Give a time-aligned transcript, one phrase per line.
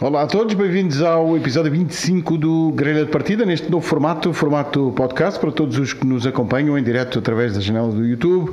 [0.00, 4.92] Olá a todos, bem-vindos ao episódio 25 do Grelha de Partida, neste novo formato, formato
[4.94, 8.52] podcast, para todos os que nos acompanham em direto através da janela do YouTube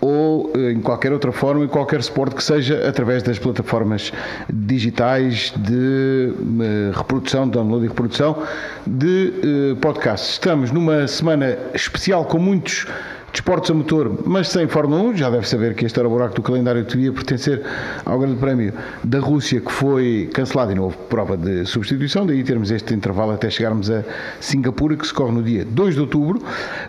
[0.00, 4.12] ou eh, em qualquer outra forma, em qualquer suporte que seja, através das plataformas
[4.52, 8.42] digitais de eh, reprodução, download e reprodução
[8.84, 10.32] de eh, podcasts.
[10.32, 12.88] Estamos numa semana especial com muitos
[13.32, 15.16] desportos a motor, mas sem Fórmula 1.
[15.16, 17.62] Já deve saber que este era o buraco do calendário que devia pertencer
[18.04, 18.72] ao Grande Prémio
[19.04, 22.26] da Rússia, que foi cancelado e não houve prova de substituição.
[22.26, 24.02] Daí termos este intervalo até chegarmos a
[24.40, 26.42] Singapura, que se corre no dia 2 de outubro.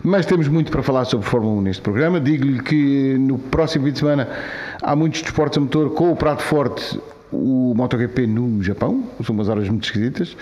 [0.04, 2.20] Mas temos muito para falar sobre Fórmula 1 neste programa.
[2.20, 4.28] Digo-lhe que no próximo fim de semana
[4.82, 7.00] há muitos desportos a motor com o prato forte
[7.32, 10.36] o MotoGP no Japão, são umas horas muito esquisitas.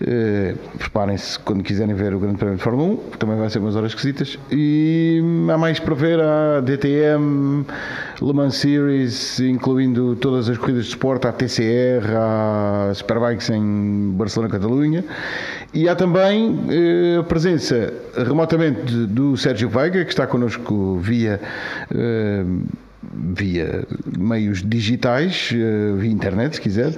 [0.00, 3.76] Uh, Preparem-se quando quiserem ver o Grande Prémio de Fórmula 1, também vai ser umas
[3.76, 4.38] horas esquisitas.
[4.50, 7.64] E há mais para ver: a DTM,
[8.20, 15.04] Le Mans Series, incluindo todas as corridas de esporte, a TCR, a Superbikes em Barcelona-Catalunha.
[15.72, 21.40] E há também uh, a presença remotamente do Sérgio Veiga, que está connosco via.
[21.90, 23.86] Uh, via
[24.18, 26.94] meios digitais, eh, via internet, se quiser,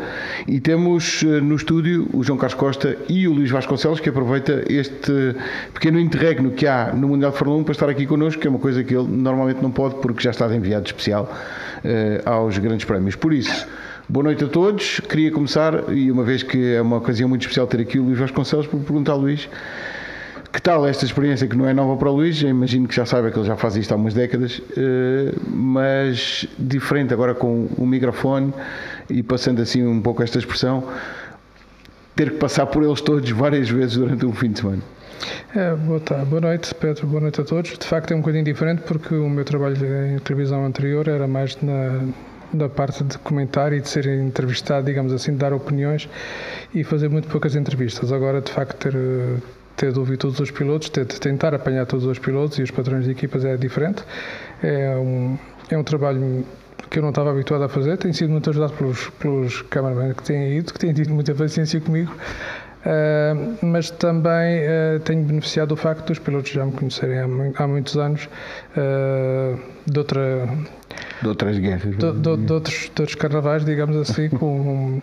[0.47, 4.65] e temos eh, no estúdio o João Carlos Costa e o Luís Vasconcelos, que aproveita
[4.69, 5.35] este
[5.75, 8.51] pequeno interregno que há no Mundial de Fórmula 1 para estar aqui connosco, que é
[8.51, 11.33] uma coisa que ele normalmente não pode, porque já está de enviado especial
[11.85, 13.17] eh, aos grandes prémios.
[13.17, 13.67] Por isso,
[14.11, 15.01] Boa noite a todos.
[15.01, 18.19] Queria começar, e uma vez que é uma ocasião muito especial ter aqui o Luís
[18.19, 19.47] Vasconcelos, por perguntar Luís
[20.59, 22.43] que tal esta experiência que não é nova para o Luís?
[22.43, 26.49] Eu imagino que já saiba que ele já faz isto há umas décadas, eh, mas
[26.59, 28.53] diferente agora com o microfone
[29.09, 30.83] e passando assim um pouco esta expressão,
[32.17, 34.83] ter que passar por eles todos várias vezes durante um fim de semana.
[35.55, 37.79] É, boa, tarde, boa noite, Pedro, boa noite a todos.
[37.79, 41.57] De facto é um bocadinho diferente porque o meu trabalho em televisão anterior era mais
[41.63, 46.09] na, parte de comentar e de ser entrevistado, digamos assim, de dar opiniões
[46.75, 48.11] e fazer muito poucas entrevistas.
[48.11, 48.97] Agora, de facto, ter
[49.79, 52.71] ter de ouvir todos os pilotos, ter de tentar apanhar todos os pilotos e os
[52.71, 54.03] patrões de equipas é diferente.
[54.63, 55.39] É um,
[55.71, 56.45] é um trabalho
[56.91, 60.23] que eu não estava habituado a fazer, tenho sido muito ajudado pelos, pelos cameramen que
[60.25, 62.13] têm ido, que têm tido muita paciência comigo.
[62.79, 67.67] Uh, mas também uh, tenho beneficiado do facto dos pilotos já me conhecerem há, há
[67.67, 68.29] muitos anos
[68.77, 70.49] uh, de outra
[71.21, 75.03] de outras guerras de, de, de, outros, de outros carnavais digamos assim com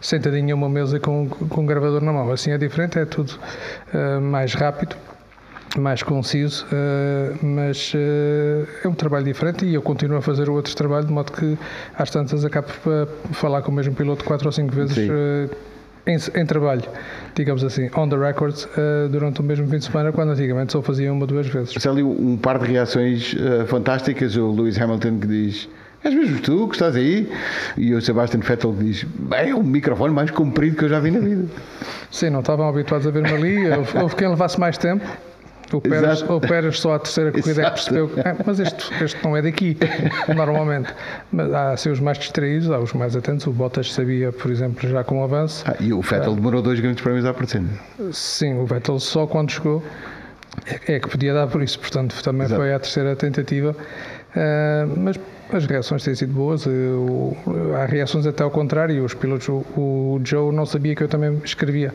[0.00, 2.30] sentadinho a uma mesa com, com um gravador na mão.
[2.30, 3.38] Assim é diferente, é tudo
[3.94, 4.96] uh, mais rápido,
[5.78, 10.54] mais conciso, uh, mas uh, é um trabalho diferente e eu continuo a fazer o
[10.54, 11.58] outro trabalho, de modo que
[11.96, 15.10] às tantas acabo por falar com o mesmo piloto quatro ou cinco vezes.
[16.06, 16.82] Em, em, trabalho,
[17.34, 20.80] digamos assim, on the record, uh, durante o mesmo fim de semana, quando antigamente só
[20.80, 21.86] fazia uma ou duas vezes.
[21.86, 23.34] Ali um par de reações
[23.66, 24.34] fantásticas.
[24.34, 25.68] O Lewis Hamilton que diz
[26.02, 27.30] És mesmo tu que estás aí?
[27.76, 31.20] E o Sebastian Vettel diz: é o microfone mais comprido que eu já vi na
[31.20, 31.44] vida.
[32.10, 33.56] Sim, não estavam habituados a ver-me ali.
[34.00, 35.04] Houve quem levasse mais tempo.
[35.72, 39.22] O Pérez, o Pérez só a terceira corrida é que percebeu ah, mas este, este
[39.22, 39.76] não é daqui,
[40.34, 40.92] normalmente.
[41.30, 43.46] Mas há assim, os mais distraídos, há os mais atentos.
[43.46, 45.62] O Bottas sabia, por exemplo, já com o avanço.
[45.68, 47.62] Ah, e o Vettel ah, demorou dois grandes prémios a aparecer.
[48.10, 49.80] Sim, o Vettel só quando chegou
[50.66, 51.78] é, é que podia dar por isso.
[51.78, 52.60] Portanto, também Exato.
[52.60, 53.76] foi a terceira tentativa.
[54.30, 55.18] Uh, mas
[55.52, 56.64] as reações têm sido boas.
[57.76, 59.04] há reações até ao contrário.
[59.04, 61.92] Os pilotos, o, o Joe não sabia que eu também escrevia.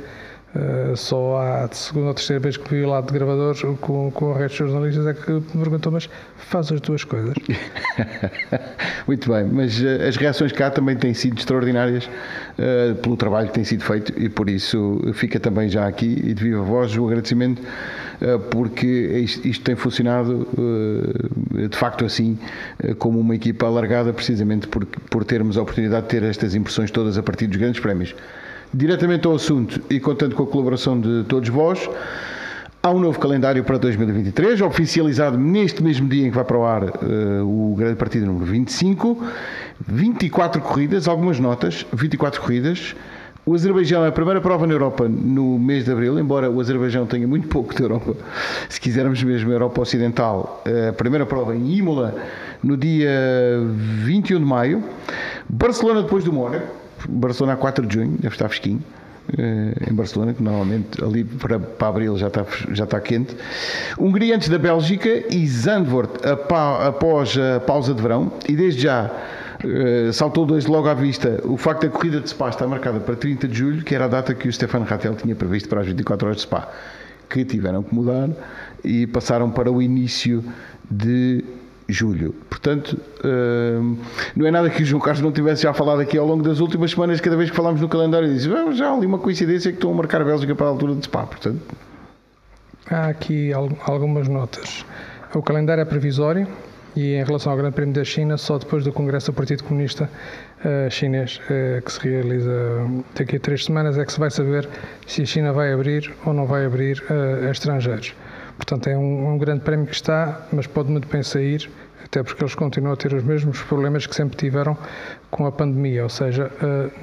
[0.56, 4.34] Uh, só a segunda ou terceira vez que vi lá de gravadores com, com o
[4.34, 7.34] resto dos jornalistas é que me perguntou, mas faz as duas coisas.
[9.06, 13.54] Muito bem, mas uh, as reações cá também têm sido extraordinárias uh, pelo trabalho que
[13.54, 17.06] tem sido feito e por isso fica também já aqui e de viva voz o
[17.06, 17.62] agradecimento
[18.50, 20.48] porque isto, isto, tem funcionado
[21.70, 22.40] de facto assim
[22.98, 27.18] como uma equipa alargada precisamente por, por termos a oportunidade de ter estas impressões todas
[27.18, 28.16] a partir dos grandes prémios
[28.74, 31.90] diretamente ao assunto e contando com a colaboração de todos vós,
[32.86, 36.64] há um novo calendário para 2023, oficializado neste mesmo dia em que vai para o
[36.64, 39.24] ar uh, o grande partido número 25.
[39.88, 42.96] 24 corridas, algumas notas, 24 corridas.
[43.44, 47.06] O Azerbaijão é a primeira prova na Europa no mês de abril, embora o Azerbaijão
[47.06, 48.16] tenha muito pouco de Europa.
[48.70, 52.16] Se quisermos mesmo a Europa Ocidental, a primeira prova em Imola
[52.64, 53.10] no dia
[54.04, 54.84] 21 de maio.
[55.48, 58.84] Barcelona depois do Mónaco Barcelona a 4 de junho, deve estar fresquinho.
[59.38, 63.36] Eh, em Barcelona, que normalmente ali para, para abril já está, já está quente.
[63.98, 66.22] Hungria antes da Bélgica e Zandvoort
[66.88, 68.32] após a pausa de verão.
[68.48, 69.12] E desde já
[69.64, 73.16] uh, saltou desde logo à vista o facto da corrida de Spa estar marcada para
[73.16, 75.88] 30 de julho, que era a data que o Stefan Rattel tinha previsto para as
[75.88, 76.72] 24 horas de Spa,
[77.28, 78.30] que tiveram que mudar
[78.84, 80.44] e passaram para o início
[80.90, 81.44] de
[81.88, 82.34] julho.
[82.50, 83.98] Portanto, uh,
[84.36, 86.60] não é nada que o João Carlos não tivesse já falado aqui ao longo das
[86.60, 89.92] últimas semanas, cada vez que falámos no calendário, disse já ali uma coincidência que estão
[89.92, 91.24] a marcar a Bélgica para a altura de Spa.
[91.24, 91.62] Portanto,
[92.90, 94.86] há aqui algumas notas.
[95.34, 96.48] O calendário é previsório
[96.96, 100.10] e em relação ao Grande Prémio da China, só depois do Congresso do Partido Comunista
[100.64, 102.52] uh, Chinês, uh, que se realiza
[103.16, 104.68] daqui a três semanas, é que se vai saber
[105.06, 108.14] se a China vai abrir ou não vai abrir uh, a estrangeiros.
[108.58, 111.70] Portanto, é um, um, grande prémio que está, mas pode muito bem sair,
[112.04, 114.78] até porque eles continuam a ter os mesmos problemas que sempre tiveram
[115.30, 116.50] com a pandemia, ou seja,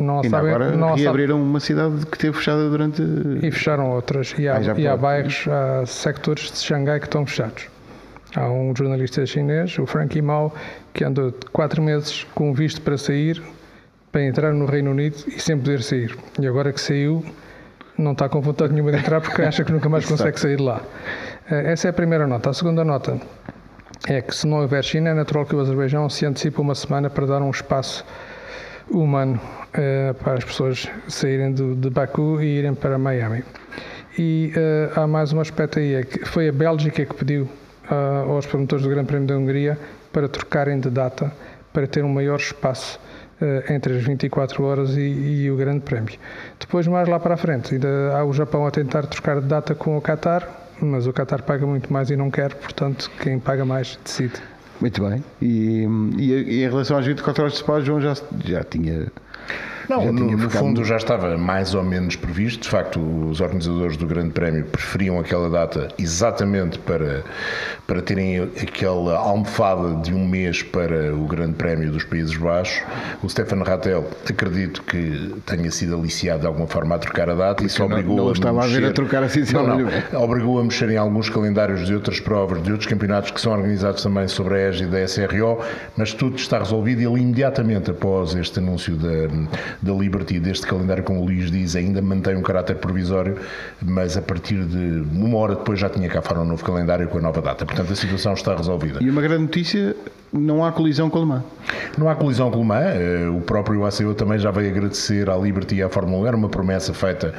[0.01, 0.51] não e sabem...
[0.51, 1.49] agora não reabriram sabe...
[1.49, 3.03] uma cidade que esteve fechada durante...
[3.43, 7.27] E fecharam outras, e há, ah, e há bairros, há sectores de Xangai que estão
[7.27, 7.69] fechados.
[8.35, 10.55] Há um jornalista chinês, o Frankie Mao,
[10.95, 13.43] que andou quatro meses com visto para sair,
[14.11, 16.17] para entrar no Reino Unido e sem poder sair.
[16.41, 17.23] E agora que saiu,
[17.99, 20.63] não está com vontade nenhuma de entrar porque acha que nunca mais consegue sair de
[20.63, 20.81] lá.
[21.51, 22.51] Eh, essa é a primeira nota.
[22.51, 23.21] A segunda nota
[24.09, 27.11] é que se não houver China, é natural que o Azerbaijão se antecipe uma semana
[27.11, 28.05] para dar um espaço
[28.91, 33.45] humano uh, para as pessoas saírem do, de Baku e irem para Miami.
[34.19, 37.49] E uh, há mais um aspecto aí, é que foi a Bélgica que pediu
[37.91, 39.79] uh, aos promotores do Grande Prémio da Hungria
[40.13, 41.33] para trocarem de data,
[41.73, 43.01] para ter um maior espaço
[43.69, 46.17] entre as 24 horas e, e, o Grande Prémio.
[46.61, 49.75] Depois, mais lá para a frente, ainda há o Japão a tentar trocar de data
[49.75, 50.49] com o Qatar,
[50.81, 54.35] mas o Qatar paga muito mais e não quer, portanto, quem paga mais decide.
[54.81, 55.23] Muito bem.
[55.41, 55.87] E,
[56.19, 58.15] e, e em relação às 24 horas de Spa, João já,
[58.45, 59.13] já tinha
[59.89, 62.63] não, no, no fundo já estava mais ou menos previsto.
[62.63, 67.25] De facto, os organizadores do Grande Prémio preferiam aquela data exatamente para,
[67.87, 72.83] para terem aquela almofada de um mês para o Grande Prémio dos Países Baixos.
[73.23, 77.63] O Stefan Rattel, acredito que tenha sido aliciado de alguma forma a trocar a data
[77.63, 80.23] e isso obrigou não, não a estava mexer, a ver a trocar assim não, não,
[80.23, 84.03] obrigou a mexer em alguns calendários de outras provas, de outros campeonatos que são organizados
[84.03, 85.61] também sobre a égide da SRO,
[85.97, 89.29] mas tudo está resolvido e ele imediatamente após este anúncio da,
[89.81, 93.39] da Liberty deste calendário, como o Luís diz, ainda mantém um caráter provisório,
[93.81, 97.19] mas a partir de uma hora depois já tinha cá fora um novo calendário com
[97.19, 97.65] a nova data.
[97.65, 99.03] Portanto, a situação está resolvida.
[99.03, 99.97] E uma grande notícia,
[100.33, 101.43] não há colisão com o Le Mans.
[101.99, 102.87] Não há colisão com o Le Mans.
[102.87, 106.27] Eh, o próprio ACO também já veio agradecer à Liberty e à Fórmula 1.
[106.27, 107.35] Era uma promessa feita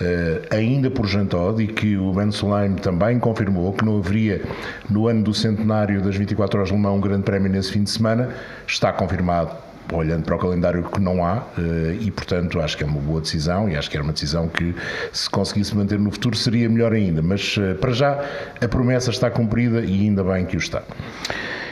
[0.00, 4.42] uh, ainda por Jean Todt e que o Ben Solheim também confirmou que não haveria
[4.88, 7.82] no ano do centenário das 24 horas de Le Mans um grande prémio nesse fim
[7.82, 8.30] de semana.
[8.66, 12.86] Está confirmado olhando para o calendário que não há eh, e, portanto, acho que é
[12.86, 14.74] uma boa decisão e acho que era uma decisão que,
[15.12, 17.22] se conseguisse manter no futuro, seria melhor ainda.
[17.22, 18.24] Mas, eh, para já,
[18.60, 20.82] a promessa está cumprida e ainda bem que o está.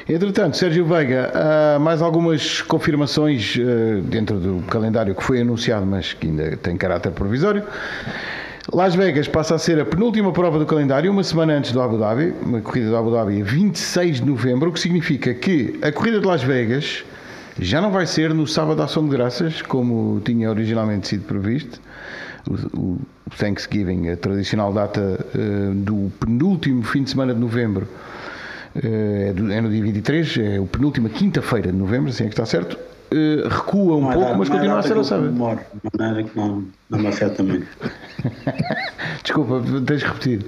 [0.09, 6.13] Entretanto, Sérgio Veiga, há mais algumas confirmações eh, dentro do calendário que foi anunciado, mas
[6.13, 7.65] que ainda tem caráter provisório.
[8.73, 11.99] Las Vegas passa a ser a penúltima prova do calendário, uma semana antes do Abu
[11.99, 16.21] Dhabi, uma corrida do Abu Dhabi 26 de novembro, o que significa que a corrida
[16.21, 17.05] de Las Vegas
[17.59, 21.81] já não vai ser no sábado Ação de Graças, como tinha originalmente sido previsto.
[22.49, 23.01] O, o
[23.37, 27.89] Thanksgiving, a tradicional data uh, do penúltimo fim de semana de novembro,
[28.77, 32.27] uh, é, do, é, no dia 23, é a penúltima quinta-feira de novembro, assim é
[32.27, 32.79] que está certo.
[33.11, 35.33] Uh, recua um não pouco, mas continua a ser a sábado.
[35.33, 37.67] Não, que não, não me afeta muito.
[39.25, 40.47] Desculpa, tens de repetir.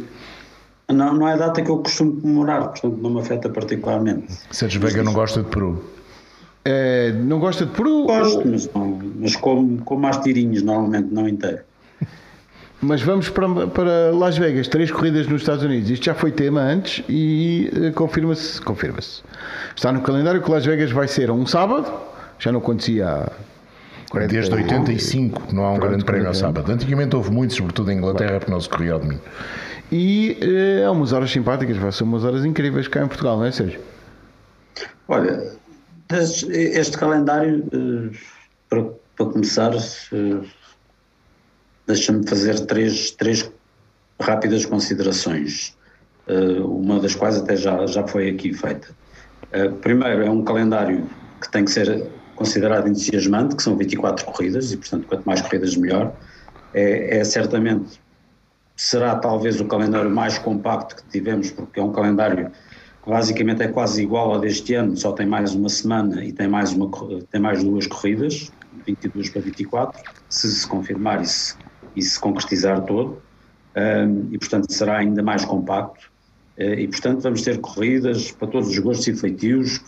[0.89, 4.27] Não, não é a data que eu costumo comemorar, portanto não me afeta particularmente.
[4.51, 5.85] Sérgio Vega não gosta de Peru.
[6.71, 8.05] É, não gosta de peru?
[8.05, 8.47] Gosto, ou...
[8.47, 11.61] mas, não, mas como, como às tirinhas, normalmente, não inteiro.
[12.79, 15.89] Mas vamos para, para Las Vegas, três corridas nos Estados Unidos.
[15.89, 18.61] Isto já foi tema antes e uh, confirma-se.
[18.61, 19.23] Confirma-se.
[19.75, 21.91] Está no calendário que Las Vegas vai ser um sábado,
[22.39, 23.33] já não acontecia há
[24.11, 26.71] 40 Desde 85 não há um grande prémio ao sábado.
[26.71, 29.23] Antigamente houve muitos, sobretudo em Inglaterra, porque não se corria ao domingo.
[29.91, 33.47] E uh, é umas horas simpáticas, vai ser umas horas incríveis cá em Portugal, não
[33.47, 33.81] é, Sérgio?
[35.09, 35.58] Olha,
[36.17, 38.17] este calendário, eh,
[38.69, 38.85] para,
[39.17, 40.47] para começar, eh,
[41.87, 43.51] deixa-me fazer três, três
[44.21, 45.77] rápidas considerações,
[46.27, 48.89] eh, uma das quais até já, já foi aqui feita.
[49.81, 51.09] Primeiro, é um calendário
[51.41, 55.75] que tem que ser considerado entusiasmante, que são 24 corridas, e portanto, quanto mais corridas,
[55.75, 56.15] melhor.
[56.75, 57.99] É, é certamente,
[58.77, 62.53] será talvez o calendário mais compacto que tivemos, porque é um calendário
[63.09, 66.73] basicamente é quase igual ao deste ano, só tem mais uma semana e tem mais,
[66.73, 66.91] uma,
[67.31, 68.53] tem mais duas corridas,
[68.87, 71.57] 22 para 24, se se confirmar e se,
[71.97, 73.23] e se concretizar todo,
[73.75, 76.11] um, e portanto será ainda mais compacto,
[76.59, 79.83] uh, e portanto vamos ter corridas para todos os gostos e feitios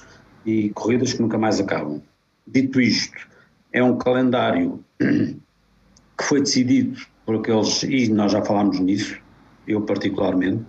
[0.47, 2.01] e corridas que nunca mais acabam.
[2.47, 3.29] Dito isto,
[3.71, 9.19] é um calendário que foi decidido por aqueles, e nós já falámos nisso,
[9.69, 10.65] eu particularmente,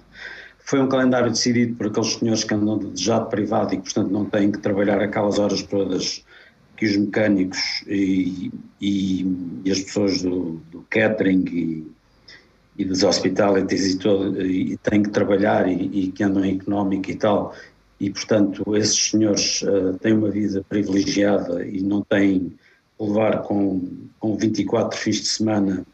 [0.64, 4.12] foi um calendário decidido por aqueles senhores que andam de jato privado e que, portanto,
[4.12, 6.24] não têm que trabalhar aquelas horas todas
[6.78, 8.52] que os mecânicos e,
[8.82, 11.92] e, e as pessoas do, do catering e,
[12.78, 17.12] e dos hospitalities e, todo, e têm que trabalhar e, e, que andam em económico
[17.12, 17.54] e tal,
[18.00, 22.52] e portanto esses senhores uh, têm uma vida privilegiada e não têm
[23.00, 23.88] levar com,
[24.20, 25.86] com 24 fins de semana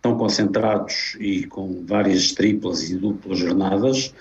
[0.00, 4.14] tão concentrados e com várias triplas e duplas jornadas,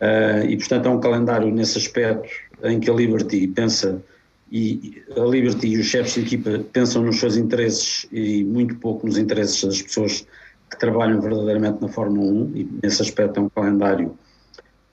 [0.00, 2.28] uh, e portanto é um calendário nesse aspecto
[2.62, 4.02] em que a Liberty pensa
[4.50, 9.06] e a Liberty e os chefes de equipa pensam nos seus interesses e muito pouco
[9.06, 10.26] nos interesses das pessoas
[10.68, 14.16] que trabalham verdadeiramente na Fórmula 1 e nesse aspecto é um calendário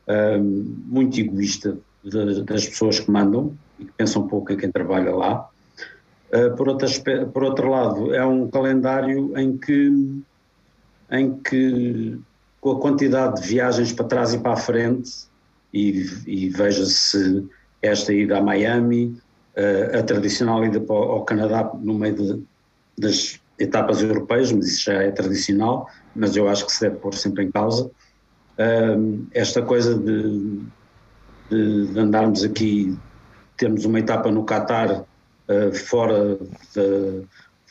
[0.07, 5.13] um, muito egoísta de, das pessoas que mandam e que pensam pouco em quem trabalha
[5.15, 5.49] lá.
[6.31, 6.87] Uh, por, outro
[7.33, 10.21] por outro lado, é um calendário em que,
[11.11, 12.19] em que
[12.59, 15.27] com a quantidade de viagens para trás e para a frente,
[15.73, 17.45] e, e veja-se
[17.81, 19.17] esta ida a Miami,
[19.55, 22.43] uh, a tradicional ida ao Canadá no meio de,
[22.97, 27.13] das etapas europeias, mas isso já é tradicional, mas eu acho que se deve pôr
[27.13, 27.89] sempre em causa.
[29.33, 30.61] esta coisa de,
[31.49, 32.97] de, de, andarmos aqui,
[33.55, 36.37] temos uma etapa no Qatar uh, fora,
[36.75, 37.23] de,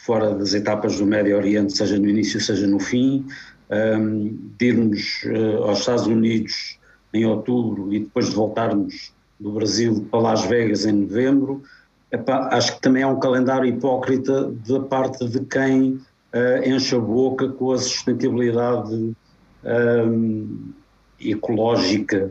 [0.06, 3.26] fora das etapas do Médio Oriente, seja no início, seja no fim,
[3.68, 6.78] um, de irmos uh, aos Estados Unidos
[7.12, 11.62] em outubro e depois de voltarmos do Brasil para Las Vegas em novembro,
[12.50, 16.00] acho que também é um calendário hipócrita da parte de quem
[16.32, 19.12] uh, enche a boca com a sustentabilidade
[19.64, 20.72] um,
[21.20, 22.30] ecológica,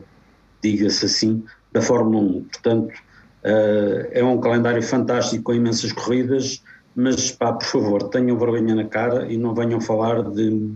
[0.62, 2.44] diga-se assim, da Fórmula 1.
[2.44, 2.94] Portanto,
[3.44, 6.62] uh, é um calendário fantástico com imensas corridas,
[6.96, 10.72] mas pá, por favor, tenham vergonha na cara e não venham falar de,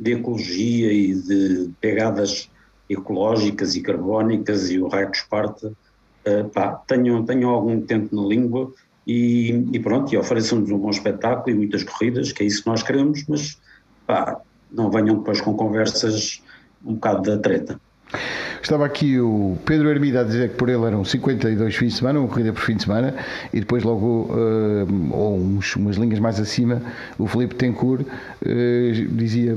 [0.00, 2.50] de ecologia e de pegadas
[2.88, 8.26] ecológicas e carbónicas e o raio que esparta uh, pá, tenham, tenham algum tempo na
[8.26, 8.72] língua
[9.06, 12.70] e, e pronto, e ofereçam-nos um bom espetáculo e muitas corridas, que é isso que
[12.70, 13.60] nós queremos, mas
[14.06, 14.40] pá,
[14.72, 16.42] não venham depois com conversas
[16.82, 17.78] um bocado da treta.
[18.62, 22.18] Estava aqui o Pedro Hermida a dizer que por ele eram 52 fins de semana,
[22.18, 23.14] uma corrida por fim de semana,
[23.52, 26.82] e depois logo, uh, ou uns, umas linhas mais acima,
[27.18, 29.56] o Felipe Tencourt uh, dizia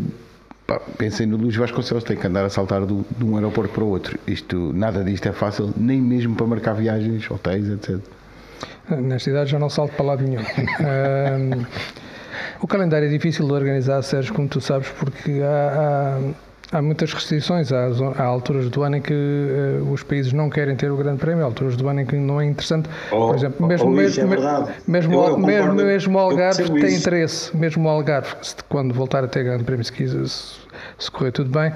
[0.66, 3.84] Pá, pensei no Luís Vasconcelos, tem que andar a saltar do, de um aeroporto para
[3.84, 4.18] o outro.
[4.26, 8.00] Isto, nada disto é fácil, nem mesmo para marcar viagens, hotéis, etc.
[8.90, 10.42] Nesta idade já não salto para lado nenhum.
[10.42, 11.66] um,
[12.62, 16.18] o calendário é difícil de organizar, Sérgio, como tu sabes, porque há,
[16.72, 17.72] há muitas restrições.
[17.72, 21.20] Há, há, alturas do ano em que uh, os países não querem ter o Grande
[21.20, 22.90] Prémio, há alturas do ano em que não é interessante.
[23.12, 24.28] Oh, Por exemplo, mesmo, oh, mesmo, é
[24.88, 26.98] mesmo, eu, eu mesmo, mesmo o Algarve tem isso.
[26.98, 28.36] interesse, mesmo o Algarve,
[28.70, 30.56] quando voltar a ter Grande Prémio, se, quiser, se,
[30.98, 31.74] se correr tudo bem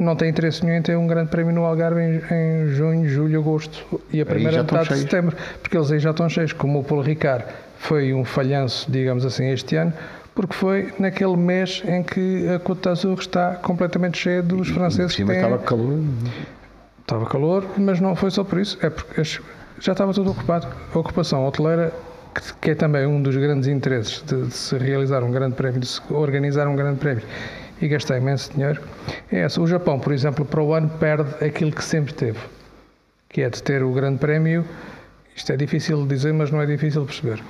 [0.00, 3.38] não tem interesse nenhum em ter um grande prémio no Algarve em, em junho, julho,
[3.38, 6.84] agosto e a primeira metade de setembro, porque eles aí já estão cheios, como o
[6.84, 7.44] Paulo Ricard
[7.78, 9.92] foi um falhanço, digamos assim, este ano,
[10.40, 15.14] porque foi naquele mês em que a Côte d'Azur está completamente cheia dos franceses.
[15.14, 16.02] Sim, estava calor.
[16.98, 20.66] Estava calor, mas não foi só por isso, é porque já estava tudo ocupado.
[20.94, 21.92] A ocupação hoteleira,
[22.34, 25.78] que, que é também um dos grandes interesses de, de se realizar um grande prémio,
[25.78, 27.22] de se organizar um grande prémio
[27.82, 28.80] e gastar imenso dinheiro,
[29.30, 29.60] é essa.
[29.60, 32.38] O Japão, por exemplo, para o ano perde aquilo que sempre teve,
[33.28, 34.64] que é de ter o grande prémio,
[35.36, 37.42] isto é difícil de dizer, mas não é difícil de perceber,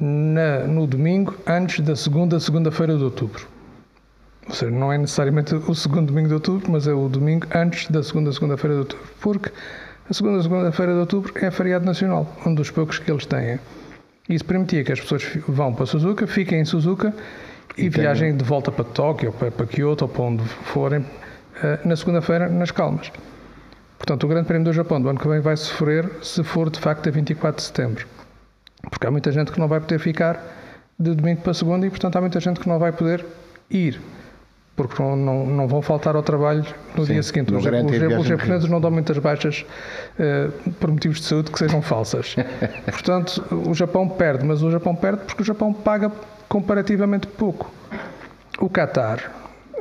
[0.00, 3.46] na, no domingo antes da segunda segunda-feira de outubro.
[4.48, 7.88] Ou seja, não é necessariamente o segundo domingo de outubro, mas é o domingo antes
[7.90, 9.06] da segunda segunda-feira de outubro.
[9.20, 9.50] Porque
[10.08, 13.58] a segunda segunda-feira de outubro é feriado nacional, um dos poucos que eles têm.
[14.28, 17.14] Isso permitia que as pessoas vão para Suzuka, fiquem em Suzuka
[17.76, 21.04] e viajem de volta para Tóquio, para, para Kyoto, ou para onde forem,
[21.62, 23.10] eh, na segunda-feira, nas calmas.
[23.98, 26.78] Portanto, o Grande Prémio do Japão do ano que vem vai sofrer se for de
[26.78, 28.06] facto a 24 de setembro.
[28.90, 30.42] Porque há muita gente que não vai poder ficar
[30.98, 33.24] de domingo para segunda e, portanto, há muita gente que não vai poder
[33.70, 34.00] ir.
[34.76, 36.64] Porque não, não, não vão faltar ao trabalho
[36.96, 37.54] no Sim, dia seguinte.
[37.54, 39.64] Os, os, japoneses não dão muitas baixas
[40.18, 42.34] uh, por motivos de saúde que sejam falsas.
[42.86, 46.10] Portanto, o Japão perde, mas o Japão perde porque o Japão paga
[46.48, 47.72] comparativamente pouco.
[48.58, 49.30] O Qatar,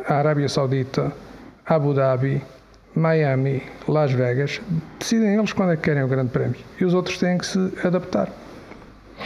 [0.08, 1.12] a Arábia Saudita,
[1.66, 2.44] Abu Dhabi,
[2.96, 4.62] Miami, Las Vegas,
[5.00, 7.74] decidem eles quando é que querem o Grande Prémio e os outros têm que se
[7.84, 8.30] adaptar.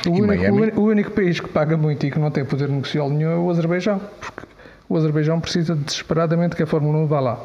[0.06, 3.32] O único, o único, país que paga muito e que não tem poder negocial nenhum
[3.32, 4.48] é o Azerbaijão, porque
[4.88, 7.40] o Azerbaijão precisa desesperadamente que a Fórmula 1 vá lá.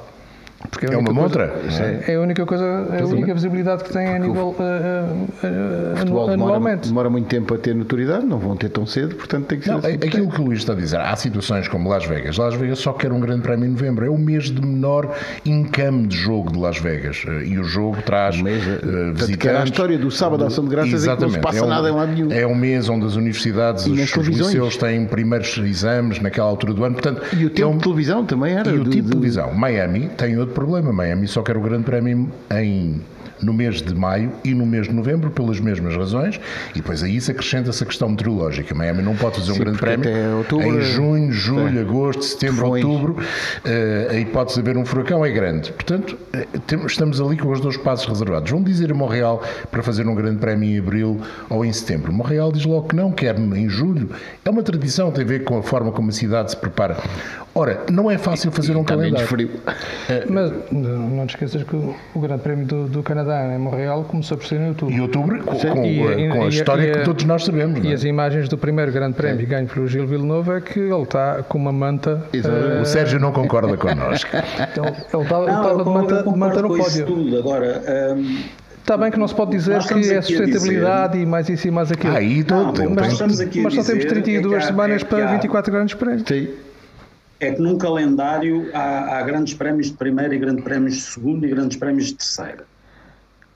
[0.70, 1.46] Porque É uma montra.
[1.46, 2.04] não é?
[2.08, 5.96] É a única coisa, é a única visibilidade que tem a nível uh, uh, uh,
[5.96, 9.58] futebol demora, demora muito tempo a ter notoriedade, não vão ter tão cedo, portanto tem
[9.58, 9.88] que ser Não, assim.
[9.92, 12.36] é- aquilo que o Luís está a dizer, há situações como Las Vegas.
[12.38, 14.04] Las Vegas só quer um grande prémio em novembro.
[14.06, 15.14] É o mês de menor
[15.44, 17.22] income de jogo de Las Vegas.
[17.26, 19.64] Eh, E o jogo traz O mês, que era a visitantes.
[19.70, 21.88] história do sábado à ação de graças é que não se passa é um, nada
[21.88, 22.32] em lado nenhum.
[22.32, 26.72] É um mês onde as universidades, E os, os liceus têm primeiros exames naquela altura
[26.72, 26.94] do ano.
[26.94, 28.70] Portanto, E o é tempo um- de televisão também era.
[28.70, 29.52] e o do- tipo de televisão.
[29.52, 30.92] Miami tem outro problema.
[30.92, 33.00] Miami só quer o grande prémio em,
[33.42, 36.40] no mês de maio e no mês de novembro, pelas mesmas razões.
[36.70, 38.74] E depois a isso acrescenta-se a questão meteorológica.
[38.74, 41.78] Miami não pode fazer um Sim, grande prémio outubro- em junho, julho, Sim.
[41.80, 42.84] agosto, setembro, Tufões.
[42.84, 43.16] outubro.
[43.64, 45.72] Eh, a hipótese de haver um furacão é grande.
[45.72, 46.46] Portanto, eh,
[46.86, 48.50] estamos ali com os dois passos reservados.
[48.50, 51.20] Vão dizer a Montreal para fazer um grande prémio em abril
[51.50, 52.12] ou em setembro.
[52.12, 54.10] Montreal diz logo que não, quer em julho.
[54.44, 56.96] É uma tradição, tem a ver com a forma como a cidade se prepara.
[57.54, 59.28] Ora, não é fácil fazer um Está menos calendário.
[59.28, 60.26] frio.
[60.30, 64.04] Mas não não te esqueças que o, o Grande Prémio do, do Canadá em Montreal
[64.04, 64.94] começou por ser em outubro.
[64.94, 67.78] E outubro, com, com- E- com a e- história e a- que todos nós sabemos.
[67.78, 67.94] não E é?
[67.94, 71.58] as imagens do primeiro Grande Prémio ganho pelo Gil Villeneuve é que ele está com
[71.58, 72.24] uma manta.
[72.32, 72.82] Exatamente.
[72.82, 74.30] O Sérgio não concorda connosco.
[74.36, 77.06] eh, ele ele estava Não, eu de manta, manta no pódio.
[77.06, 77.38] tudo.
[77.38, 77.82] Agora,
[78.16, 78.40] hum,
[78.82, 81.92] Está bem que não se pode dizer que é sustentabilidade e mais isso e mais
[81.92, 82.14] aquilo.
[82.14, 84.60] Ah, aí Não, todo, ele mas estamos aqui Mas só temos dizer 32 é há-
[84.62, 86.24] semanas é para há- 24 grandes prémios.
[86.26, 86.48] Sim.
[87.38, 91.44] é que num calendário há, há grandes prémios de primeira e grandes prémios de segundo
[91.46, 92.64] e grandes prémios de terceira.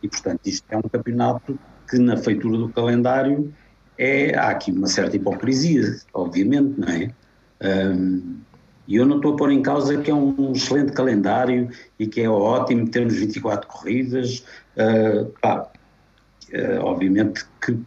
[0.03, 3.53] E, portanto, isto é um campeonato que, na feitura do calendário,
[3.99, 5.83] é, há aqui uma certa hipocrisia,
[6.15, 7.15] obviamente, não é?
[7.62, 8.45] Hum,
[8.87, 12.21] E eu não estou a pôr em causa que é um excelente calendário e que
[12.21, 14.45] é ótimo termos 24 corridas.
[14.79, 15.73] ah, pá,
[16.55, 17.79] ah, obviamente que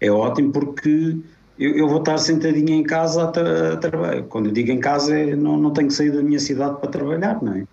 [0.00, 1.22] é ótimo porque
[1.58, 4.24] eu, eu vou estar sentadinho em casa a, tra- a trabalhar.
[4.28, 6.90] Quando eu digo em casa, é, não, não tenho que sair da minha cidade para
[6.90, 7.64] trabalhar, não é?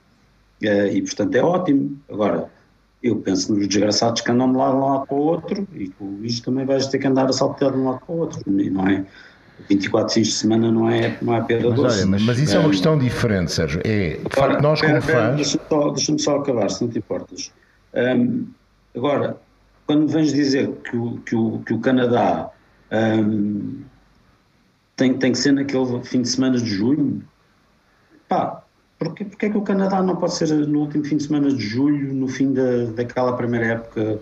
[0.63, 2.03] Eh, e portanto é ótimo.
[2.10, 2.51] Agora,
[3.07, 5.89] eu penso nos desgraçados que andam de lado, de um lado para o outro e
[5.89, 8.39] com isto também vais ter que andar a saltar de um lado para o outro,
[8.47, 9.05] não é?
[9.69, 11.97] 24 fins de semana não é, não é pedra Mas doce.
[11.99, 13.81] olha, mas- Mas isso é uma Eh, questão diferente, Sérgio.
[13.83, 15.35] É, de facto, nós como fãs.
[15.35, 17.51] Deixa-me só, deixa-me só acabar, se não te importas.
[17.95, 18.47] Hum,
[18.95, 19.37] agora,
[19.87, 22.51] quando me vens dizer que o, que o, que o Canadá
[22.91, 23.81] hum,
[24.95, 27.23] tem, tem que ser naquele fim de semana de junho,
[28.27, 28.63] pá,
[28.99, 31.62] porque, porque é que o Canadá não pode ser no último fim de semana de
[31.62, 34.19] julho, no fim da, daquela primeira época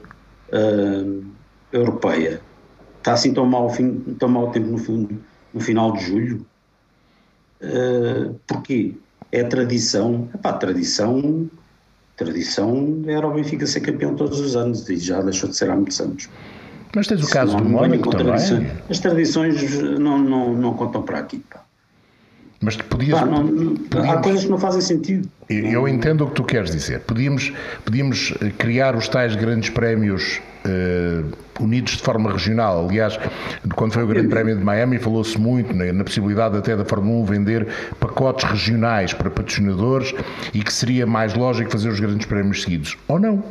[0.53, 1.23] hum,
[1.71, 2.41] europeia?
[2.97, 5.09] Está assim tão mau, fim, tão mau tempo no,
[5.53, 6.45] no final de julho?
[7.61, 8.95] Uh, porquê?
[9.31, 10.27] É tradição.
[10.33, 11.49] Epá, tradição.
[12.17, 15.75] Tradição era o Benfica ser campeão todos os anos e já deixou de ser há
[15.75, 16.29] muitos anos.
[16.95, 18.27] Mas tens o caso Não, do Mónaco também.
[18.27, 18.71] tradições.
[18.89, 21.39] As tradições não, não, não contam para aqui.
[21.39, 21.65] Pá.
[22.65, 23.19] Mas podias.
[23.19, 25.29] Pá, não- não- há podíamos- coisas que não fazem sentido.
[25.47, 27.01] Eu eu entendo o que tu queres dizer.
[27.01, 27.53] Podíamos,
[27.85, 31.21] podíamos eh, criar os tais grandes prémios eh,
[31.59, 32.87] unidos de forma regional.
[32.89, 33.19] Aliás,
[33.75, 37.19] quando foi o Grande Prémio de Miami, falou-se muito na, na possibilidade até da Fórmula
[37.21, 37.67] 1 vender
[37.99, 40.11] pacotes regionais para patrocinadores
[40.53, 42.97] e que seria mais lógico fazer os grandes prémios seguidos.
[43.07, 43.43] Ou não?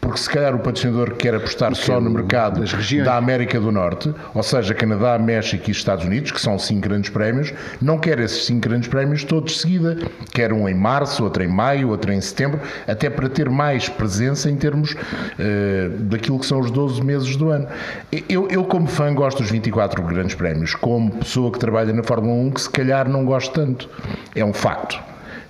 [0.00, 3.04] Porque se calhar o patrocinador quer apostar só no mercado das regiões.
[3.04, 7.10] da América do Norte, ou seja, Canadá, México e Estados Unidos, que são cinco grandes
[7.10, 9.98] prémios, não quer esses cinco grandes prémios todos de seguida.
[10.32, 14.50] Quer um em março, outro em maio, outro em setembro, até para ter mais presença
[14.50, 14.94] em termos
[15.38, 17.66] eh, daquilo que são os 12 meses do ano.
[18.28, 20.74] Eu, eu, como fã, gosto dos 24 grandes prémios.
[20.74, 23.88] Como pessoa que trabalha na Fórmula 1, que se calhar não gosto tanto.
[24.34, 25.07] É um facto.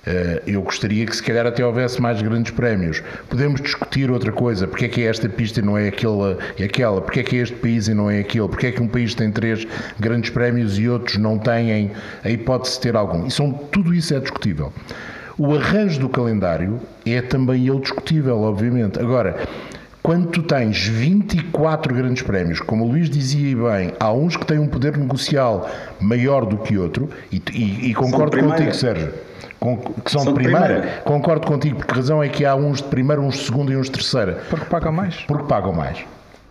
[0.09, 3.03] Eh, Eu gostaria que se calhar até houvesse mais grandes prémios.
[3.29, 6.63] Podemos discutir outra coisa, porque é que é esta pista e não é aquela, é
[6.63, 8.87] aquela, porque é que é este país e não é aquele, porque é que um
[8.87, 9.67] país tem três
[9.99, 11.91] grandes prémios e outros não têm
[12.23, 13.27] a hipótese de ter algum.
[13.27, 14.73] E são, tudo isso é discutível.
[15.37, 18.99] O arranjo do calendário é também ele discutível, obviamente.
[18.99, 19.37] Agora,
[20.01, 24.57] quando tu tens 24 grandes prémios, como o Luís dizia bem, há uns que têm
[24.57, 25.69] um poder negocial
[26.01, 29.13] maior do que outro, e, e- e concordo contigo, Sérgio,
[29.59, 30.65] com- que são, São de de primeira.
[30.79, 31.01] primeira.
[31.01, 33.77] Concordo contigo, porque a razão é que há uns de primeira, uns de segunda e
[33.77, 35.15] uns de terceira, Porque pagam mais.
[35.27, 35.97] porque pagam mais.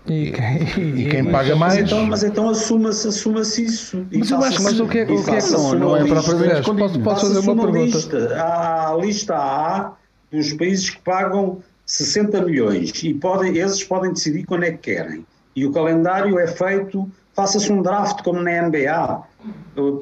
[0.06, 0.32] E,
[0.78, 1.78] E quem paga Mas mais.
[1.78, 4.06] então, mas então assuma-se assuma isso.
[4.10, 5.96] E Mas eu acho- mas o que é- e o que é que uma Não
[5.96, 7.96] é propriamente Posso- posso fazer Faça-se uma pergunta?
[7.96, 8.34] lista.
[8.42, 9.92] Há a lista A
[10.32, 15.26] dos países que pagam 60 milhões e podem, esses podem decidir quando é que querem.
[15.54, 19.22] E o calendário é feito, faça-se um draft como na NBA.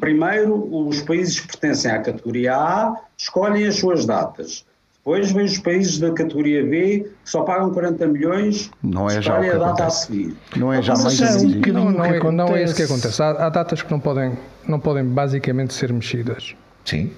[0.01, 0.55] Primeiro,
[0.88, 4.64] os países que pertencem à categoria A escolhem as suas datas.
[4.99, 9.38] Depois vem os países da categoria B que só pagam 40 milhões, Não é já
[9.38, 10.07] que a data a acontece.
[10.07, 10.37] seguir.
[10.57, 11.46] Não é já Mas mais é um assim.
[11.61, 13.22] bocadinho não, não, que é, não é isso que acontece.
[13.22, 13.22] acontece.
[13.22, 14.33] Há, há datas que não podem,
[14.66, 16.57] não podem basicamente ser mexidas.
[16.87, 17.12] Sim.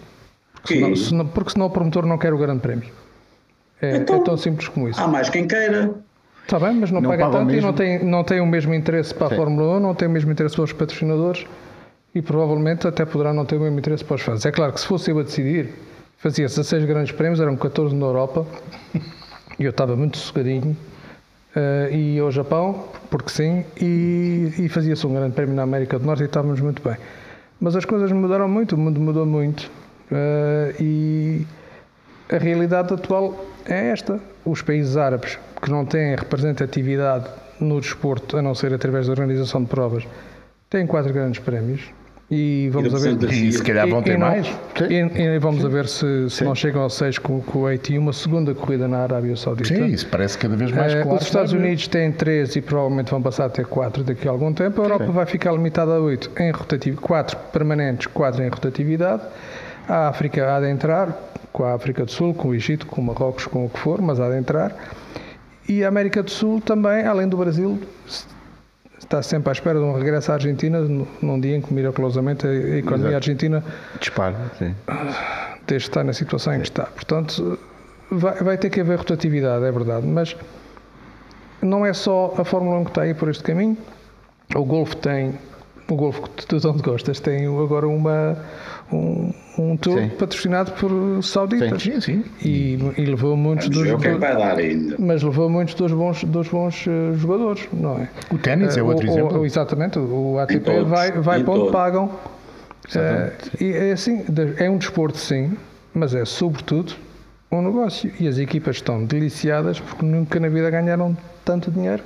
[0.52, 2.90] Porque- Senão- senão- porque senão o promotor não quer o grande prémio.
[3.80, 5.00] É, Então- é tão simples como isso.
[5.00, 5.94] Há mais quem queira.
[6.48, 8.72] Está bem, mas não, Não paga pagam tanto e não tem, não tem o mesmo
[8.72, 9.36] interesse para a Sim.
[9.36, 11.44] Fórmula 1, não tem o mesmo interesse para os patrocinadores
[12.14, 14.46] e provavelmente até poderá não ter o mesmo interesse para os fãs.
[14.46, 15.74] É claro que se fosse eu a decidir,
[16.16, 18.46] fazia 16 grandes prémios, eram 14 na Europa
[19.58, 20.74] e eu estava muito sossegadinho.
[21.54, 26.06] eh, e ao Japão, porque sim, e, e fazia-se um grande prémio na América do
[26.06, 26.96] Norte e estávamos muito bem.
[27.60, 29.70] Mas as coisas mudaram muito, o mundo mudou muito.
[30.10, 31.46] eh, e
[32.30, 34.18] a realidade atual é esta.
[34.48, 37.26] Os países árabes que não têm representatividade
[37.60, 40.04] no desporto, a não ser através da organização de provas,
[40.70, 41.82] têm quatro grandes prémios.
[42.30, 43.32] E vamos a ver.
[43.32, 44.46] E se calhar vão ter e mais.
[44.88, 47.98] E, e vamos a ver se, se não chegam ao 6 com, o Kuwait e
[47.98, 49.74] uma segunda corrida na Arábia Saudita.
[49.74, 51.18] Sim, isso parece cada vez mais Eh, claro.
[51.18, 51.52] os Estados?
[51.52, 54.80] Unidos têm 3 e provavelmente vão passar a ter 4 daqui a algum tempo.
[54.80, 59.22] A Europa vai ficar limitada a 8 em rotatividade, 4 permanentes, 4 em rotatividade.
[59.88, 61.18] A África há de entrar,
[61.58, 64.00] com a África do Sul, com o Egito, com o Marrocos, com o que for,
[64.00, 64.72] mas há de entrar.
[65.68, 67.80] E a América do Sul também, além do Brasil,
[68.96, 72.76] está sempre à espera de um regresso à Argentina, num- dia em que miraculosamente a
[72.78, 73.64] economia argentina
[73.98, 74.72] Disparo, sim.
[75.66, 76.84] desde está na situação em que está.
[76.84, 77.58] Portanto,
[78.08, 80.36] vai, vai ter que haver rotatividade, é verdade, mas
[81.60, 83.76] não é só a Fórmula 1 que está aí por este caminho.
[84.54, 85.34] O Golfo tem,
[85.90, 88.36] o Golfo que tu tanto gostas, tem agora uma,
[88.92, 90.08] um, um tour Sim.
[90.10, 91.82] patrocinado por sauditas.
[91.82, 92.24] Sim, sim.
[92.44, 94.96] E, e levou muitos Vamos dos ver o vai dar ainda.
[94.98, 98.08] mas levou muitos dos bons, dos bons eh, jogadores, não é?
[98.30, 99.46] O ténis é Eh, outro o- o- exemplo.
[99.46, 101.72] exatamente, o ATP todos, vai, vai para onde todos.
[101.72, 102.10] pagam.
[102.94, 104.24] Eh, e é assim,
[104.58, 105.52] é um desporto sim,
[105.94, 106.92] mas é sobretudo
[107.50, 108.12] um negócio.
[108.20, 112.02] E as equipas estão deliciadas porque nunca na vida ganharam tanto dinheiro.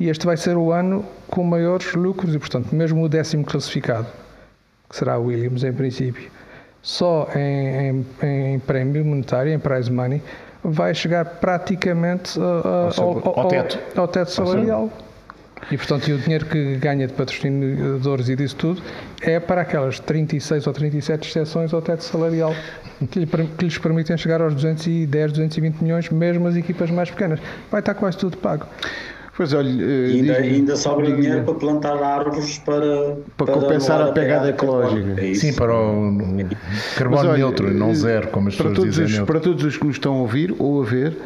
[0.00, 4.06] E este vai ser o ano com maiores lucros e, portanto, mesmo o décimo classificado,
[4.88, 6.30] que será o Williams em princípio,
[6.82, 10.22] só em, em- em prémio monetário, em prize money,
[10.64, 13.04] vai chegar praticamente a- a- Ao seu-
[13.36, 13.78] ao teto.
[13.94, 14.90] ao teto salarial.
[15.70, 18.82] E, portanto, e o dinheiro que ganha de patrocinadores e disso tudo
[19.20, 22.54] é para aquelas 36 ou 37 exceções ao teto salarial
[23.10, 27.38] que, lhe que lhes permitem chegar aos 210, 220 milhões, mesmo as equipas mais pequenas.
[27.70, 28.64] Vai estar quase tudo pago.
[29.40, 33.96] Pois olha, eh, E ainda, ainda sobra diga- dinheiro para plantar árvores para, Para compensar
[33.96, 35.18] anular a pegada ecológica.
[35.18, 35.32] É.
[35.32, 36.14] Sim, para o
[36.94, 39.20] carbono olha, neutro, não eh, zero, como as para pessoas todos, dizem.
[39.22, 41.16] os, para todos os que nos estão a ouvir ou a ver,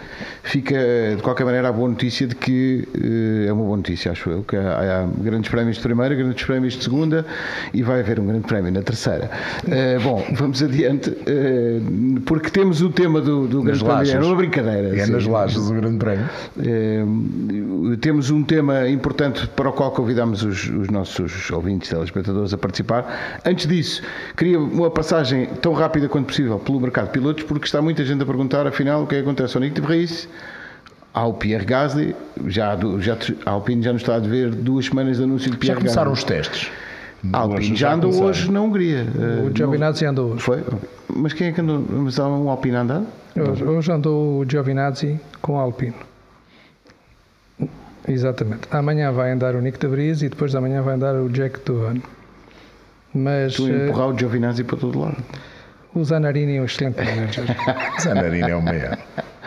[0.44, 0.76] fica
[1.16, 4.44] de qualquer maneira a boa notícia de que eh, é uma boa notícia, acho eu,
[4.44, 7.26] que há, há grandes prémios de primeira, grandes prémios de segunda
[7.72, 9.28] e vai haver um grande prémio na terceira.
[9.68, 11.80] Eh, bom, vamos adiante, eh,
[12.24, 13.92] porque temos o tema do, do grande prémio.
[13.92, 14.24] É lajes.
[14.24, 14.96] uma brincadeira.
[14.96, 15.10] É sim.
[15.10, 16.28] nas lajes o grande prémio.
[16.64, 17.02] Eh,
[18.04, 23.40] temos um tema importante para o qual convidamos os, os nossos ouvintes, telespectadores a participar.
[23.46, 24.02] Antes disso,
[24.36, 28.22] queria uma passagem tão rápida quanto possível pelo mercado de pilotos, porque está muita gente
[28.22, 30.28] a perguntar, afinal, o que é que acontece ao Nick de Vries,
[31.14, 32.14] ao Pierre Gasly,
[32.46, 35.60] já, já, a Alpine já nos está a dever duas semanas de anúncio de Já
[35.60, 36.24] Pierre começaram Gasly.
[36.24, 36.70] os testes.
[37.32, 38.28] A Alpine já andou começaram.
[38.28, 39.06] hoje na Hungria.
[39.18, 40.42] Eh, O Giovinazzi andou hoje.
[40.42, 40.62] Foi?
[41.08, 41.82] Mas quem é que andou?
[41.88, 43.02] Mas há um Alpine a andar?
[43.34, 45.94] Hoje, hoje andou o Giovinazzi com o Alpine.
[48.06, 48.68] Exatamente.
[48.70, 51.60] Amanhã vai andar o Nick de Vries e depois de amanhã vai andar o Jack
[51.64, 51.96] Doohan.
[53.14, 55.16] Mas Tu eh, empurrar o Giovinazzi para todo lado.
[55.94, 57.44] o Zanarini é um excelente manager.
[58.02, 58.98] Zanarina é o maior.